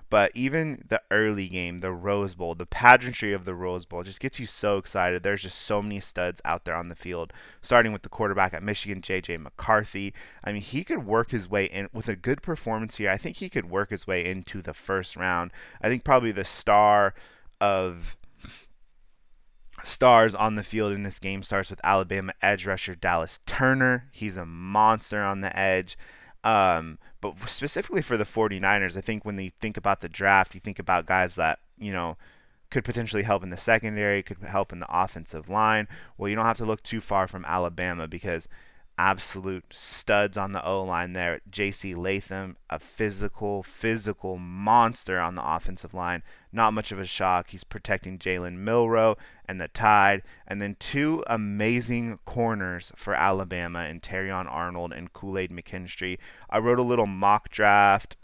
But 0.10 0.32
even 0.34 0.86
the 0.88 1.02
early 1.12 1.48
game, 1.48 1.80
the 1.80 1.92
Rose 1.92 2.34
Bowl, 2.34 2.56
the 2.56 2.66
pageantry 2.66 3.32
of 3.32 3.46
the 3.46 3.54
Rose 3.54 3.86
Bowl 3.86 4.02
just 4.02 4.20
gets 4.20 4.40
you 4.40 4.48
so 4.48 4.78
excited. 4.78 5.22
There's 5.22 5.44
just 5.44 5.60
so 5.60 5.82
many 5.82 6.00
studs 6.00 6.42
out 6.44 6.66
there 6.66 6.76
on 6.76 6.90
the 6.90 6.96
field, 6.96 7.32
starting 7.62 7.94
with 7.94 8.02
the 8.02 8.10
quarterback 8.10 8.54
at 8.54 8.64
Michigan, 8.64 9.02
J.J. 9.02 9.38
McCarthy. 9.38 10.14
I 10.44 10.52
mean, 10.52 10.64
he 10.64 10.84
could 10.84 11.06
work 11.06 11.30
his 11.30 11.48
way 11.48 11.66
in 11.66 11.90
with 11.94 12.10
a 12.10 12.16
good 12.16 12.42
performance 12.42 12.98
here. 12.98 13.12
I 13.12 13.18
think 13.18 13.38
he 13.38 13.50
could 13.50 13.70
work 13.70 13.92
his 13.92 14.08
way 14.08 14.26
into 14.26 14.62
the 14.64 14.74
first 14.74 15.16
round. 15.16 15.52
I 15.82 15.90
think 15.90 16.04
probably 16.04 16.32
the 16.32 16.44
star 16.44 17.14
of 17.62 18.18
stars 19.84 20.36
on 20.36 20.56
the 20.56 20.64
field 20.64 20.92
in 20.92 21.04
this 21.04 21.20
game 21.20 21.44
starts 21.44 21.70
with 21.70 21.80
Alabama 21.84 22.34
edge 22.42 22.66
rusher 22.66 22.96
Dallas 22.96 23.40
Turner. 23.46 24.10
He's 24.12 24.38
a 24.38 24.46
monster 24.46 25.24
on 25.24 25.42
the 25.42 25.58
edge. 25.58 25.98
Um, 26.44 27.00
but 27.22 27.36
specifically 27.50 28.02
for 28.02 28.18
the 28.18 28.24
49ers, 28.24 28.96
I 28.96 29.02
think 29.02 29.26
when 29.26 29.38
you 29.38 29.52
think 29.60 29.78
about 29.78 30.02
the 30.02 30.10
draft, 30.10 30.56
you 30.56 30.62
think 30.62 30.80
about 30.80 31.06
guys 31.06 31.36
that, 31.36 31.60
you 31.78 31.92
know, 31.92 32.18
could 32.70 32.86
potentially 32.86 33.24
help 33.24 33.44
in 33.44 33.50
the 33.50 33.58
secondary, 33.58 34.24
could 34.24 34.38
help 34.40 34.72
in 34.72 34.80
the 34.80 34.88
offensive 34.90 35.50
line. 35.50 35.88
Well, 36.18 36.30
you 36.30 36.36
don't 36.36 36.46
have 36.46 36.58
to 36.58 36.66
look 36.66 36.84
too 36.84 37.02
far 37.02 37.28
from 37.28 37.46
Alabama 37.46 38.08
because 38.08 38.48
absolute 39.00 39.64
studs 39.72 40.38
on 40.38 40.52
the 40.52 40.64
O 40.64 40.84
line 40.84 41.14
there. 41.14 41.40
J.C. 41.50 41.96
Latham, 41.96 42.58
a 42.70 42.80
physical, 42.80 43.64
physical 43.64 44.38
monster 44.38 45.22
on 45.22 45.36
the 45.36 45.56
offensive 45.56 45.94
line. 45.94 46.22
Not 46.52 46.74
much 46.74 46.92
of 46.92 47.00
a 47.00 47.06
shock. 47.06 47.52
He's 47.52 47.64
protecting 47.64 48.20
Jalen 48.20 48.58
Milroe 48.58 49.16
and 49.48 49.62
the 49.62 49.70
Tide. 49.70 50.22
And 50.46 50.62
then 50.62 50.76
two 50.80 51.24
amazing 51.28 52.20
corners 52.26 52.92
for 52.98 53.14
Alabama 53.14 53.86
in 53.86 54.02
Terrion 54.02 54.52
Arnold 54.52 54.92
and 54.92 55.14
Kool 55.14 55.38
Aid 55.38 55.52
McKinstry. 55.52 56.18
I 56.50 56.60
wrote 56.60 56.78
a 56.78 56.84
little 56.84 57.08
mock 57.08 57.48
draft 57.48 58.18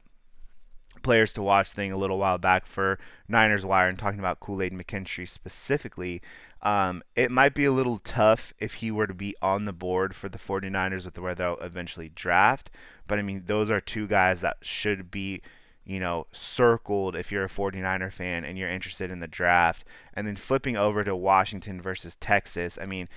players 1.05 1.31
to 1.31 1.41
watch 1.43 1.69
thing 1.69 1.91
a 1.91 1.97
little 1.97 2.17
while 2.17 2.39
back 2.39 2.65
for 2.65 2.97
Niners 3.27 3.63
Wire 3.63 3.87
and 3.87 3.97
talking 3.97 4.19
about 4.19 4.39
Kool 4.39 4.59
Aid 4.59 4.73
McKinstry 4.73 5.29
specifically. 5.29 6.19
Um, 6.63 7.03
it 7.15 7.29
might 7.29 7.53
be 7.53 7.63
a 7.63 7.71
little 7.71 7.99
tough 7.99 8.55
if 8.59 8.75
he 8.75 8.89
were 8.89 9.05
to 9.05 9.13
be 9.13 9.35
on 9.39 9.65
the 9.65 9.71
board 9.71 10.15
for 10.15 10.29
the 10.29 10.39
49ers 10.39 11.05
with 11.05 11.19
where 11.19 11.35
they'll 11.35 11.59
eventually 11.59 12.09
draft. 12.09 12.71
But 13.07 13.19
I 13.19 13.21
mean, 13.21 13.43
those 13.45 13.69
are 13.69 13.79
two 13.79 14.07
guys 14.07 14.41
that 14.41 14.57
should 14.63 15.11
be, 15.11 15.43
you 15.85 15.99
know, 15.99 16.25
circled 16.31 17.15
if 17.15 17.31
you're 17.31 17.45
a 17.45 17.49
49er 17.49 18.11
fan 18.11 18.43
and 18.43 18.57
you're 18.57 18.67
interested 18.67 19.11
in 19.11 19.19
the 19.19 19.27
draft. 19.27 19.85
And 20.15 20.25
then 20.25 20.35
flipping 20.35 20.75
over 20.75 21.03
to 21.03 21.15
Washington 21.15 21.79
versus 21.79 22.15
Texas, 22.15 22.79
I 22.81 22.87
mean, 22.87 23.07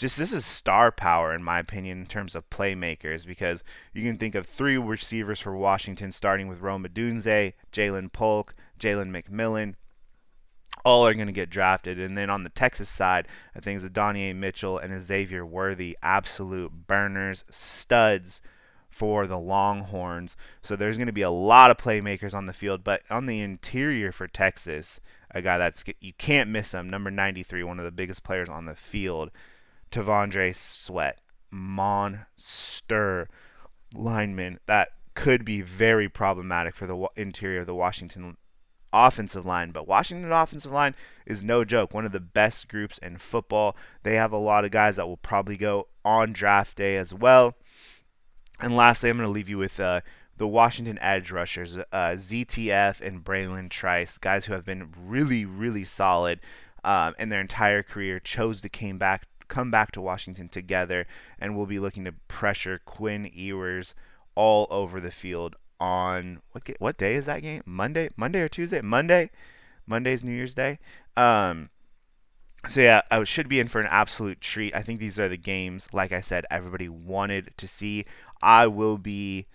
just 0.00 0.16
this 0.16 0.32
is 0.32 0.46
star 0.46 0.90
power 0.90 1.34
in 1.34 1.44
my 1.44 1.58
opinion 1.58 2.00
in 2.00 2.06
terms 2.06 2.34
of 2.34 2.48
playmakers 2.48 3.26
because 3.26 3.62
you 3.92 4.02
can 4.02 4.16
think 4.16 4.34
of 4.34 4.46
three 4.46 4.78
receivers 4.78 5.40
for 5.40 5.54
Washington 5.54 6.10
starting 6.10 6.48
with 6.48 6.62
Rome 6.62 6.84
Odunze, 6.84 7.52
Ja'Lynn 7.70 8.10
Polk, 8.10 8.54
Jalen 8.78 9.10
McMillan. 9.10 9.74
all 10.86 11.06
are 11.06 11.12
going 11.12 11.26
to 11.26 11.34
get 11.34 11.50
drafted. 11.50 12.00
And 12.00 12.16
then 12.16 12.30
on 12.30 12.44
the 12.44 12.48
Texas 12.48 12.88
side, 12.88 13.28
I 13.54 13.60
think 13.60 13.76
it's 13.76 13.84
Adonai 13.84 14.32
Mitchell 14.32 14.78
and 14.78 14.98
Xavier 15.02 15.44
Worthy, 15.44 15.98
absolute 16.02 16.86
burners, 16.86 17.44
studs 17.50 18.40
for 18.88 19.26
the 19.26 19.38
Longhorns. 19.38 20.34
So 20.62 20.76
there's 20.76 20.96
going 20.96 21.08
to 21.08 21.12
be 21.12 21.20
a 21.20 21.30
lot 21.30 21.70
of 21.70 21.76
playmakers 21.76 22.32
on 22.32 22.46
the 22.46 22.54
field. 22.54 22.82
But 22.82 23.02
on 23.10 23.26
the 23.26 23.42
interior 23.42 24.12
for 24.12 24.26
Texas, 24.26 24.98
a 25.30 25.42
guy 25.42 25.58
that's 25.58 25.84
you 26.00 26.14
can't 26.14 26.48
miss 26.48 26.72
him, 26.72 26.88
number 26.88 27.10
93, 27.10 27.62
one 27.64 27.78
of 27.78 27.84
the 27.84 27.90
biggest 27.90 28.22
players 28.22 28.48
on 28.48 28.64
the 28.64 28.74
field, 28.74 29.30
T'Vondre 29.90 30.54
Sweat, 30.54 31.18
monster 31.50 33.28
lineman 33.94 34.60
that 34.66 34.90
could 35.14 35.44
be 35.44 35.60
very 35.60 36.08
problematic 36.08 36.74
for 36.74 36.86
the 36.86 37.08
interior 37.16 37.60
of 37.60 37.66
the 37.66 37.74
Washington 37.74 38.36
offensive 38.92 39.46
line. 39.46 39.70
But 39.70 39.88
Washington 39.88 40.32
offensive 40.32 40.72
line 40.72 40.94
is 41.26 41.42
no 41.42 41.64
joke. 41.64 41.92
One 41.92 42.04
of 42.04 42.12
the 42.12 42.20
best 42.20 42.68
groups 42.68 42.98
in 42.98 43.18
football. 43.18 43.76
They 44.02 44.14
have 44.14 44.32
a 44.32 44.38
lot 44.38 44.64
of 44.64 44.70
guys 44.70 44.96
that 44.96 45.06
will 45.06 45.16
probably 45.16 45.56
go 45.56 45.88
on 46.04 46.32
draft 46.32 46.76
day 46.76 46.96
as 46.96 47.12
well. 47.12 47.54
And 48.60 48.76
lastly, 48.76 49.10
I'm 49.10 49.16
going 49.16 49.26
to 49.26 49.32
leave 49.32 49.48
you 49.48 49.58
with 49.58 49.80
uh, 49.80 50.00
the 50.36 50.46
Washington 50.46 50.98
edge 51.00 51.30
rushers, 51.30 51.76
uh, 51.76 51.84
ZTF 51.92 53.00
and 53.00 53.24
Bralen 53.24 53.70
Trice, 53.70 54.18
guys 54.18 54.46
who 54.46 54.52
have 54.52 54.64
been 54.64 54.92
really, 54.98 55.44
really 55.44 55.84
solid 55.84 56.40
um, 56.84 57.14
in 57.18 57.30
their 57.30 57.40
entire 57.40 57.82
career, 57.82 58.20
chose 58.20 58.60
to 58.60 58.68
came 58.68 58.98
back, 58.98 59.26
come 59.50 59.70
back 59.70 59.92
to 59.92 60.00
Washington 60.00 60.48
together, 60.48 61.06
and 61.38 61.54
we'll 61.54 61.66
be 61.66 61.78
looking 61.78 62.04
to 62.06 62.12
pressure 62.28 62.80
Quinn 62.84 63.30
Ewers 63.32 63.94
all 64.34 64.66
over 64.70 65.00
the 65.00 65.10
field 65.10 65.56
on 65.78 66.40
what 66.52 66.68
what 66.78 66.96
day 66.96 67.14
is 67.14 67.26
that 67.26 67.42
game? 67.42 67.62
Monday, 67.66 68.08
Monday 68.16 68.40
or 68.40 68.48
Tuesday? 68.48 68.80
Monday. 68.80 69.30
Monday's 69.86 70.22
New 70.22 70.32
Year's 70.32 70.54
Day. 70.54 70.78
Um, 71.16 71.68
so 72.68 72.80
yeah, 72.80 73.02
I 73.10 73.24
should 73.24 73.48
be 73.48 73.60
in 73.60 73.68
for 73.68 73.80
an 73.80 73.88
absolute 73.90 74.40
treat. 74.40 74.74
I 74.74 74.82
think 74.82 75.00
these 75.00 75.18
are 75.18 75.28
the 75.28 75.36
games, 75.36 75.88
like 75.92 76.12
I 76.12 76.20
said, 76.20 76.46
everybody 76.50 76.88
wanted 76.88 77.50
to 77.56 77.66
see. 77.66 78.04
I 78.40 78.66
will 78.68 78.98
be 78.98 79.46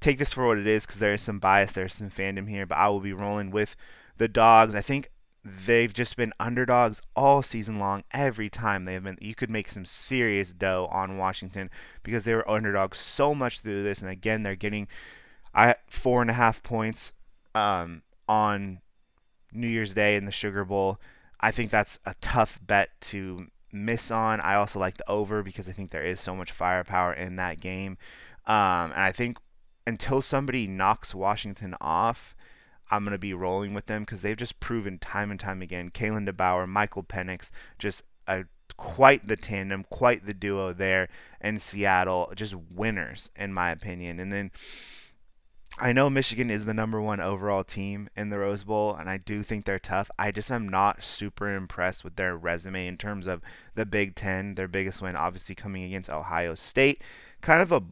take 0.00 0.18
this 0.18 0.32
for 0.32 0.46
what 0.46 0.58
it 0.58 0.66
is 0.66 0.86
because 0.86 1.00
there 1.00 1.14
is 1.14 1.22
some 1.22 1.38
bias, 1.38 1.72
there's 1.72 1.94
some 1.94 2.10
fandom 2.10 2.48
here, 2.48 2.66
but 2.66 2.78
I 2.78 2.88
will 2.88 3.00
be 3.00 3.12
rolling 3.12 3.50
with 3.50 3.76
the 4.16 4.28
dogs. 4.28 4.74
I 4.74 4.80
think 4.80 5.10
they've 5.44 5.92
just 5.92 6.16
been 6.16 6.32
underdogs 6.40 7.02
all 7.14 7.42
season 7.42 7.78
long. 7.78 8.04
Every 8.12 8.48
time 8.48 8.84
they 8.84 8.94
have 8.94 9.04
been, 9.04 9.18
you 9.20 9.34
could 9.34 9.50
make 9.50 9.68
some 9.68 9.84
serious 9.84 10.52
dough 10.52 10.88
on 10.90 11.18
Washington 11.18 11.70
because 12.02 12.24
they 12.24 12.34
were 12.34 12.48
underdogs 12.50 12.98
so 12.98 13.34
much 13.34 13.60
through 13.60 13.82
this, 13.82 14.00
and 14.00 14.10
again, 14.10 14.42
they're 14.42 14.56
getting 14.56 14.88
I 15.54 15.76
four 15.88 16.20
and 16.20 16.30
a 16.30 16.34
half 16.34 16.62
points 16.62 17.12
um, 17.54 18.02
on 18.28 18.80
New 19.52 19.68
Year's 19.68 19.94
Day 19.94 20.16
in 20.16 20.24
the 20.24 20.32
Sugar 20.32 20.64
Bowl. 20.64 20.98
I 21.40 21.50
think 21.50 21.70
that's 21.70 21.98
a 22.04 22.14
tough 22.20 22.58
bet 22.60 22.90
to 23.02 23.46
miss 23.70 24.10
on. 24.10 24.40
I 24.40 24.54
also 24.54 24.78
like 24.78 24.96
the 24.96 25.08
over 25.08 25.42
because 25.42 25.68
I 25.68 25.72
think 25.72 25.90
there 25.90 26.04
is 26.04 26.20
so 26.20 26.34
much 26.34 26.50
firepower 26.50 27.12
in 27.12 27.36
that 27.36 27.60
game. 27.60 27.98
Um, 28.46 28.92
and 28.92 29.00
I 29.00 29.12
think 29.12 29.38
until 29.86 30.22
somebody 30.22 30.66
knocks 30.66 31.14
Washington 31.14 31.76
off, 31.80 32.34
I'm 32.90 33.04
going 33.04 33.12
to 33.12 33.18
be 33.18 33.34
rolling 33.34 33.74
with 33.74 33.86
them 33.86 34.02
because 34.02 34.22
they've 34.22 34.36
just 34.36 34.60
proven 34.60 34.98
time 34.98 35.30
and 35.30 35.40
time 35.40 35.62
again. 35.62 35.90
Kalen 35.90 36.28
DeBoer, 36.28 36.68
Michael 36.68 37.02
Penix, 37.02 37.50
just 37.78 38.02
a, 38.26 38.44
quite 38.76 39.26
the 39.26 39.36
tandem, 39.36 39.84
quite 39.90 40.26
the 40.26 40.34
duo 40.34 40.72
there 40.72 41.08
in 41.40 41.58
Seattle. 41.58 42.32
Just 42.34 42.54
winners, 42.54 43.30
in 43.36 43.52
my 43.52 43.70
opinion. 43.70 44.20
And 44.20 44.32
then 44.32 44.50
I 45.76 45.92
know 45.92 46.08
Michigan 46.08 46.50
is 46.50 46.66
the 46.66 46.74
number 46.74 47.00
one 47.00 47.20
overall 47.20 47.64
team 47.64 48.08
in 48.16 48.30
the 48.30 48.38
Rose 48.38 48.62
Bowl, 48.62 48.94
and 48.94 49.10
I 49.10 49.16
do 49.16 49.42
think 49.42 49.64
they're 49.64 49.80
tough. 49.80 50.08
I 50.16 50.30
just 50.30 50.52
am 50.52 50.68
not 50.68 51.02
super 51.02 51.52
impressed 51.52 52.04
with 52.04 52.14
their 52.14 52.36
resume 52.36 52.86
in 52.86 52.96
terms 52.96 53.26
of 53.26 53.42
the 53.74 53.84
Big 53.84 54.14
Ten. 54.14 54.54
Their 54.54 54.68
biggest 54.68 55.02
win, 55.02 55.16
obviously, 55.16 55.56
coming 55.56 55.82
against 55.82 56.08
Ohio 56.08 56.54
State. 56.54 57.02
Kind 57.40 57.60
of 57.60 57.72
a 57.72 57.82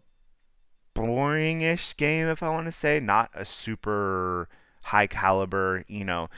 boring-ish 0.95 1.97
game, 1.97 2.29
if 2.29 2.41
I 2.41 2.51
want 2.51 2.67
to 2.67 2.73
say. 2.73 3.01
Not 3.01 3.31
a 3.35 3.45
super 3.45 4.49
high 4.83 5.07
caliber, 5.07 5.85
you 5.89 6.05
know, 6.05 6.29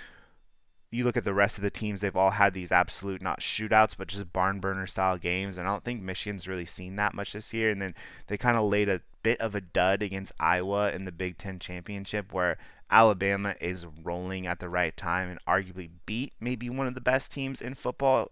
you 0.94 1.04
look 1.04 1.16
at 1.16 1.24
the 1.24 1.34
rest 1.34 1.58
of 1.58 1.62
the 1.62 1.70
teams, 1.70 2.00
they've 2.00 2.16
all 2.16 2.30
had 2.30 2.54
these 2.54 2.70
absolute 2.70 3.20
not 3.20 3.40
shootouts, 3.40 3.96
but 3.98 4.06
just 4.06 4.32
barn 4.32 4.60
burner 4.60 4.86
style 4.86 5.18
games. 5.18 5.58
And 5.58 5.66
I 5.66 5.72
don't 5.72 5.82
think 5.82 6.00
Michigan's 6.00 6.46
really 6.46 6.66
seen 6.66 6.94
that 6.96 7.14
much 7.14 7.32
this 7.32 7.52
year. 7.52 7.70
And 7.70 7.82
then 7.82 7.94
they 8.28 8.36
kind 8.36 8.56
of 8.56 8.64
laid 8.64 8.88
a 8.88 9.00
bit 9.24 9.40
of 9.40 9.56
a 9.56 9.60
dud 9.60 10.02
against 10.02 10.32
Iowa 10.38 10.92
in 10.92 11.04
the 11.04 11.10
Big 11.10 11.36
Ten 11.36 11.58
championship, 11.58 12.32
where 12.32 12.58
Alabama 12.90 13.56
is 13.60 13.86
rolling 14.04 14.46
at 14.46 14.60
the 14.60 14.68
right 14.68 14.96
time 14.96 15.28
and 15.30 15.40
arguably 15.48 15.90
beat 16.06 16.32
maybe 16.38 16.70
one 16.70 16.86
of 16.86 16.94
the 16.94 17.00
best 17.00 17.32
teams 17.32 17.60
in 17.60 17.74
football 17.74 18.30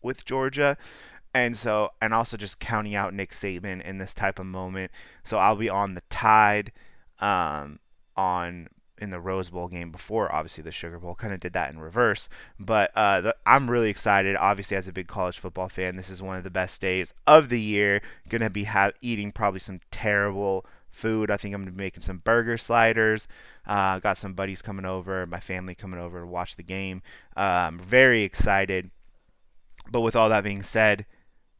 with 0.00 0.24
Georgia. 0.24 0.76
And 1.34 1.56
so, 1.56 1.90
and 2.00 2.14
also 2.14 2.36
just 2.36 2.60
counting 2.60 2.94
out 2.94 3.12
Nick 3.12 3.32
Saban 3.32 3.82
in 3.82 3.98
this 3.98 4.14
type 4.14 4.38
of 4.38 4.46
moment. 4.46 4.92
So 5.24 5.38
I'll 5.38 5.56
be 5.56 5.68
on 5.68 5.94
the 5.94 6.02
tide 6.10 6.70
um, 7.18 7.80
on 8.16 8.68
in 9.00 9.10
the 9.10 9.20
Rose 9.20 9.50
Bowl 9.50 9.68
game 9.68 9.90
before, 9.90 10.32
obviously 10.32 10.62
the 10.62 10.70
Sugar 10.70 10.98
Bowl. 10.98 11.14
Kind 11.14 11.32
of 11.32 11.40
did 11.40 11.52
that 11.52 11.70
in 11.70 11.78
reverse, 11.78 12.28
but 12.58 12.90
uh, 12.94 13.20
the, 13.20 13.36
I'm 13.46 13.70
really 13.70 13.90
excited. 13.90 14.36
Obviously, 14.36 14.76
as 14.76 14.88
a 14.88 14.92
big 14.92 15.08
college 15.08 15.38
football 15.38 15.68
fan, 15.68 15.96
this 15.96 16.10
is 16.10 16.22
one 16.22 16.36
of 16.36 16.44
the 16.44 16.50
best 16.50 16.80
days 16.80 17.14
of 17.26 17.48
the 17.48 17.60
year. 17.60 18.00
Gonna 18.28 18.50
be 18.50 18.68
eating 19.00 19.32
probably 19.32 19.60
some 19.60 19.80
terrible 19.90 20.66
food. 20.90 21.30
I 21.30 21.36
think 21.36 21.54
I'm 21.54 21.62
gonna 21.62 21.72
be 21.72 21.84
making 21.84 22.02
some 22.02 22.18
burger 22.18 22.58
sliders. 22.58 23.26
Uh, 23.66 23.98
got 23.98 24.18
some 24.18 24.34
buddies 24.34 24.62
coming 24.62 24.84
over, 24.84 25.26
my 25.26 25.40
family 25.40 25.74
coming 25.74 26.00
over 26.00 26.20
to 26.20 26.26
watch 26.26 26.56
the 26.56 26.62
game. 26.62 27.02
I'm 27.36 27.78
very 27.78 28.22
excited. 28.22 28.90
But 29.90 30.00
with 30.00 30.16
all 30.16 30.28
that 30.28 30.44
being 30.44 30.62
said, 30.62 31.06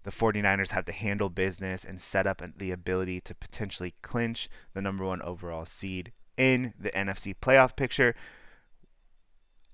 the 0.04 0.10
49ers 0.10 0.70
have 0.70 0.84
to 0.86 0.92
handle 0.92 1.28
business 1.28 1.84
and 1.84 2.00
set 2.00 2.26
up 2.26 2.42
the 2.56 2.70
ability 2.70 3.20
to 3.22 3.34
potentially 3.34 3.94
clinch 4.02 4.48
the 4.72 4.82
number 4.82 5.04
one 5.04 5.20
overall 5.22 5.66
seed 5.66 6.12
in 6.38 6.72
the 6.78 6.90
NFC 6.90 7.34
playoff 7.34 7.76
picture. 7.76 8.14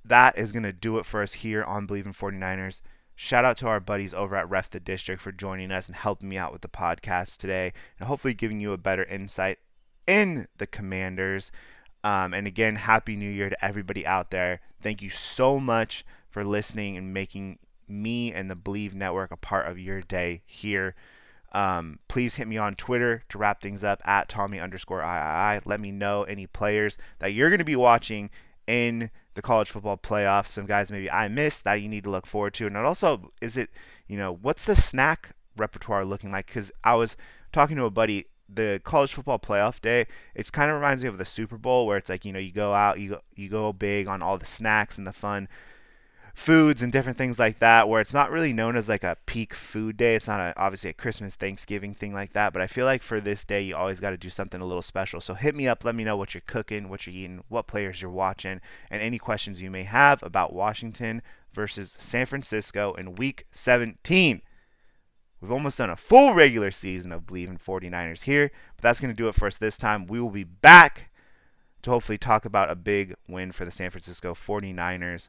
That 0.05 0.37
is 0.37 0.51
going 0.51 0.65
to 0.65 0.73
do 0.73 0.99
it 0.99 1.07
for 1.07 1.23
us 1.23 1.35
here 1.35 1.63
on 1.63 1.87
Bleav 1.87 2.07
in 2.07 2.13
49ers. 2.13 2.81
Shout 3.15 3.45
out 3.45 3.57
to 3.59 3.69
our 3.69 3.79
buddies 3.79 4.13
over 4.13 4.35
at 4.35 4.51
Ref 4.51 4.71
the 4.71 4.81
District 4.81 5.23
for 5.23 5.31
joining 5.31 5.71
us 5.71 5.87
and 5.87 5.95
helping 5.95 6.29
me 6.29 6.37
out 6.37 6.53
with 6.53 6.63
the 6.63 6.69
podcast 6.69 7.37
today 7.37 7.73
and 7.99 8.09
hopefully 8.09 8.35
giving 8.35 8.61
you 8.61 8.73
a 8.73 8.79
better 8.79 9.05
insight 9.05 9.59
in 10.07 10.49
the 10.59 10.67
Commanders. 10.67 11.53
Um, 12.03 12.35
and 12.35 12.47
again, 12.47 12.77
Happy 12.77 13.15
New 13.15 13.31
Year 13.31 13.49
to 13.49 13.65
everybody 13.65 14.05
out 14.05 14.31
there. 14.31 14.61
Thank 14.83 15.01
you 15.01 15.11
so 15.11 15.61
much 15.61 16.05
for 16.29 16.45
listening 16.45 16.97
and 16.97 17.15
making 17.15 17.61
me 17.89 18.33
and 18.33 18.51
the 18.51 18.57
Bleav 18.57 18.95
Network 18.95 19.31
a 19.31 19.37
part 19.37 19.69
of 19.69 19.79
your 19.79 20.01
day 20.01 20.43
here. 20.45 20.95
Um, 21.55 22.01
please 22.09 22.35
hit 22.35 22.49
me 22.49 22.59
on 22.59 22.75
Twitter 22.75 23.23
to 23.29 23.39
wrap 23.39 23.63
things 23.63 23.85
up 23.85 24.03
at 24.05 24.29
Tommy 24.29 24.59
underscore 24.59 25.01
III. 25.01 25.61
Let 25.65 25.81
me 25.81 25.93
know 25.93 26.25
any 26.25 26.49
players 26.49 26.99
that 27.21 27.33
you're 27.33 27.49
going 27.49 27.61
to 27.61 27.65
be 27.65 27.77
watching 27.77 28.29
in 28.67 29.11
the 29.35 29.43
college 29.43 29.71
football 29.71 29.97
playoffs. 29.97 30.49
Some 30.49 30.67
guys 30.67 30.91
maybe 30.91 31.09
I 31.09 31.29
missed 31.29 31.63
that 31.65 31.75
you 31.75 31.89
need 31.89 32.05
to 32.05 32.11
look 32.11 32.27
forward 32.27 32.55
to. 32.55 32.67
And 32.67 32.77
also, 32.77 33.31
is 33.41 33.57
it, 33.57 33.71
you 34.09 34.19
know, 34.19 34.33
what's 34.43 34.65
the 34.65 34.75
snack 34.75 35.31
repertoire 35.57 36.05
looking 36.05 36.33
like? 36.33 36.47
Because 36.47 36.73
I 36.83 36.97
was 36.97 37.17
talking 37.53 37.77
to 37.77 37.85
a 37.85 37.91
buddy 37.91 38.27
the 38.47 38.81
college 38.85 39.15
football 39.15 39.39
playoff 39.39 39.81
day 39.81 40.07
it's 40.35 40.51
kind 40.51 40.71
of 40.71 40.77
reminds 40.77 41.03
me 41.03 41.09
of 41.09 41.17
the 41.17 41.25
super 41.25 41.57
bowl 41.57 41.87
where 41.87 41.97
it's 41.97 42.11
like 42.11 42.27
you 42.27 42.33
know 42.33 42.39
you 42.39 42.53
go 42.53 42.75
out 42.75 43.01
you 43.01 43.09
go, 43.09 43.21
you 43.35 43.49
go 43.49 43.73
big 43.73 44.07
on 44.07 44.21
all 44.21 44.37
the 44.37 44.45
snacks 44.45 44.99
and 44.99 45.07
the 45.07 45.13
fun 45.15 45.49
foods 46.35 46.83
and 46.83 46.93
different 46.93 47.17
things 47.17 47.39
like 47.39 47.61
that 47.61 47.89
where 47.89 48.01
it's 48.01 48.13
not 48.13 48.31
really 48.31 48.53
known 48.53 48.77
as 48.77 48.89
like 48.89 49.05
a 49.05 49.17
peak 49.25 49.55
food 49.55 49.97
day. 49.97 50.17
It's 50.17 50.27
not 50.27 50.41
a, 50.41 50.53
obviously 50.57 50.91
a 50.91 50.95
christmas 50.95 51.37
thanksgiving 51.37 51.95
thing 51.95 52.13
like 52.13 52.33
that 52.33 52.53
but 52.53 52.61
i 52.61 52.67
feel 52.67 52.85
like 52.85 53.03
for 53.03 53.21
this 53.21 53.45
day 53.45 53.63
you 53.63 53.77
always 53.77 54.01
got 54.01 54.11
to 54.11 54.17
do 54.17 54.31
something 54.31 54.61
a 54.61 54.67
little 54.67 54.83
special. 54.83 55.21
So 55.21 55.35
hit 55.35 55.55
me 55.55 55.69
up. 55.69 55.85
Let 55.85 55.95
me 55.95 56.05
know 56.05 56.17
what 56.17 56.35
you're 56.35 56.43
cooking 56.47 56.89
what 56.89 57.07
you're 57.07 57.15
eating 57.15 57.45
what 57.49 57.67
players 57.67 58.03
you're 58.03 58.11
watching 58.11 58.61
and 58.91 59.01
any 59.01 59.19
questions 59.19 59.63
you 59.63 59.71
may 59.71 59.85
have 59.85 60.23
about 60.23 60.53
washington 60.53 61.23
versus 61.53 61.95
san 61.99 62.27
francisco 62.27 62.95
in 62.95 63.15
week 63.15 63.47
17 63.53 64.43
We've 65.45 65.53
almost 65.53 65.77
done 65.77 65.91
a 65.91 65.97
full 65.97 66.33
regular 66.33 66.71
season 66.71 67.13
of 67.13 67.27
Bleav 67.27 67.49
in 67.49 67.59
49ers 67.59 68.23
here, 68.23 68.51
but 68.77 68.83
that's 68.83 68.99
going 68.99 69.13
to 69.13 69.17
do 69.17 69.29
it 69.29 69.35
for 69.35 69.47
us 69.47 69.59
this 69.59 69.77
time. 69.77 70.07
We 70.07 70.19
will 70.19 70.31
be 70.31 70.43
back 70.43 71.11
to 71.83 71.91
hopefully 71.91 72.17
talk 72.17 72.47
about 72.47 72.71
a 72.71 72.75
big 72.75 73.15
win 73.29 73.53
for 73.53 73.67
the 73.67 73.71
San 73.71 73.91
Francisco 73.91 74.33
49ers 74.33 75.29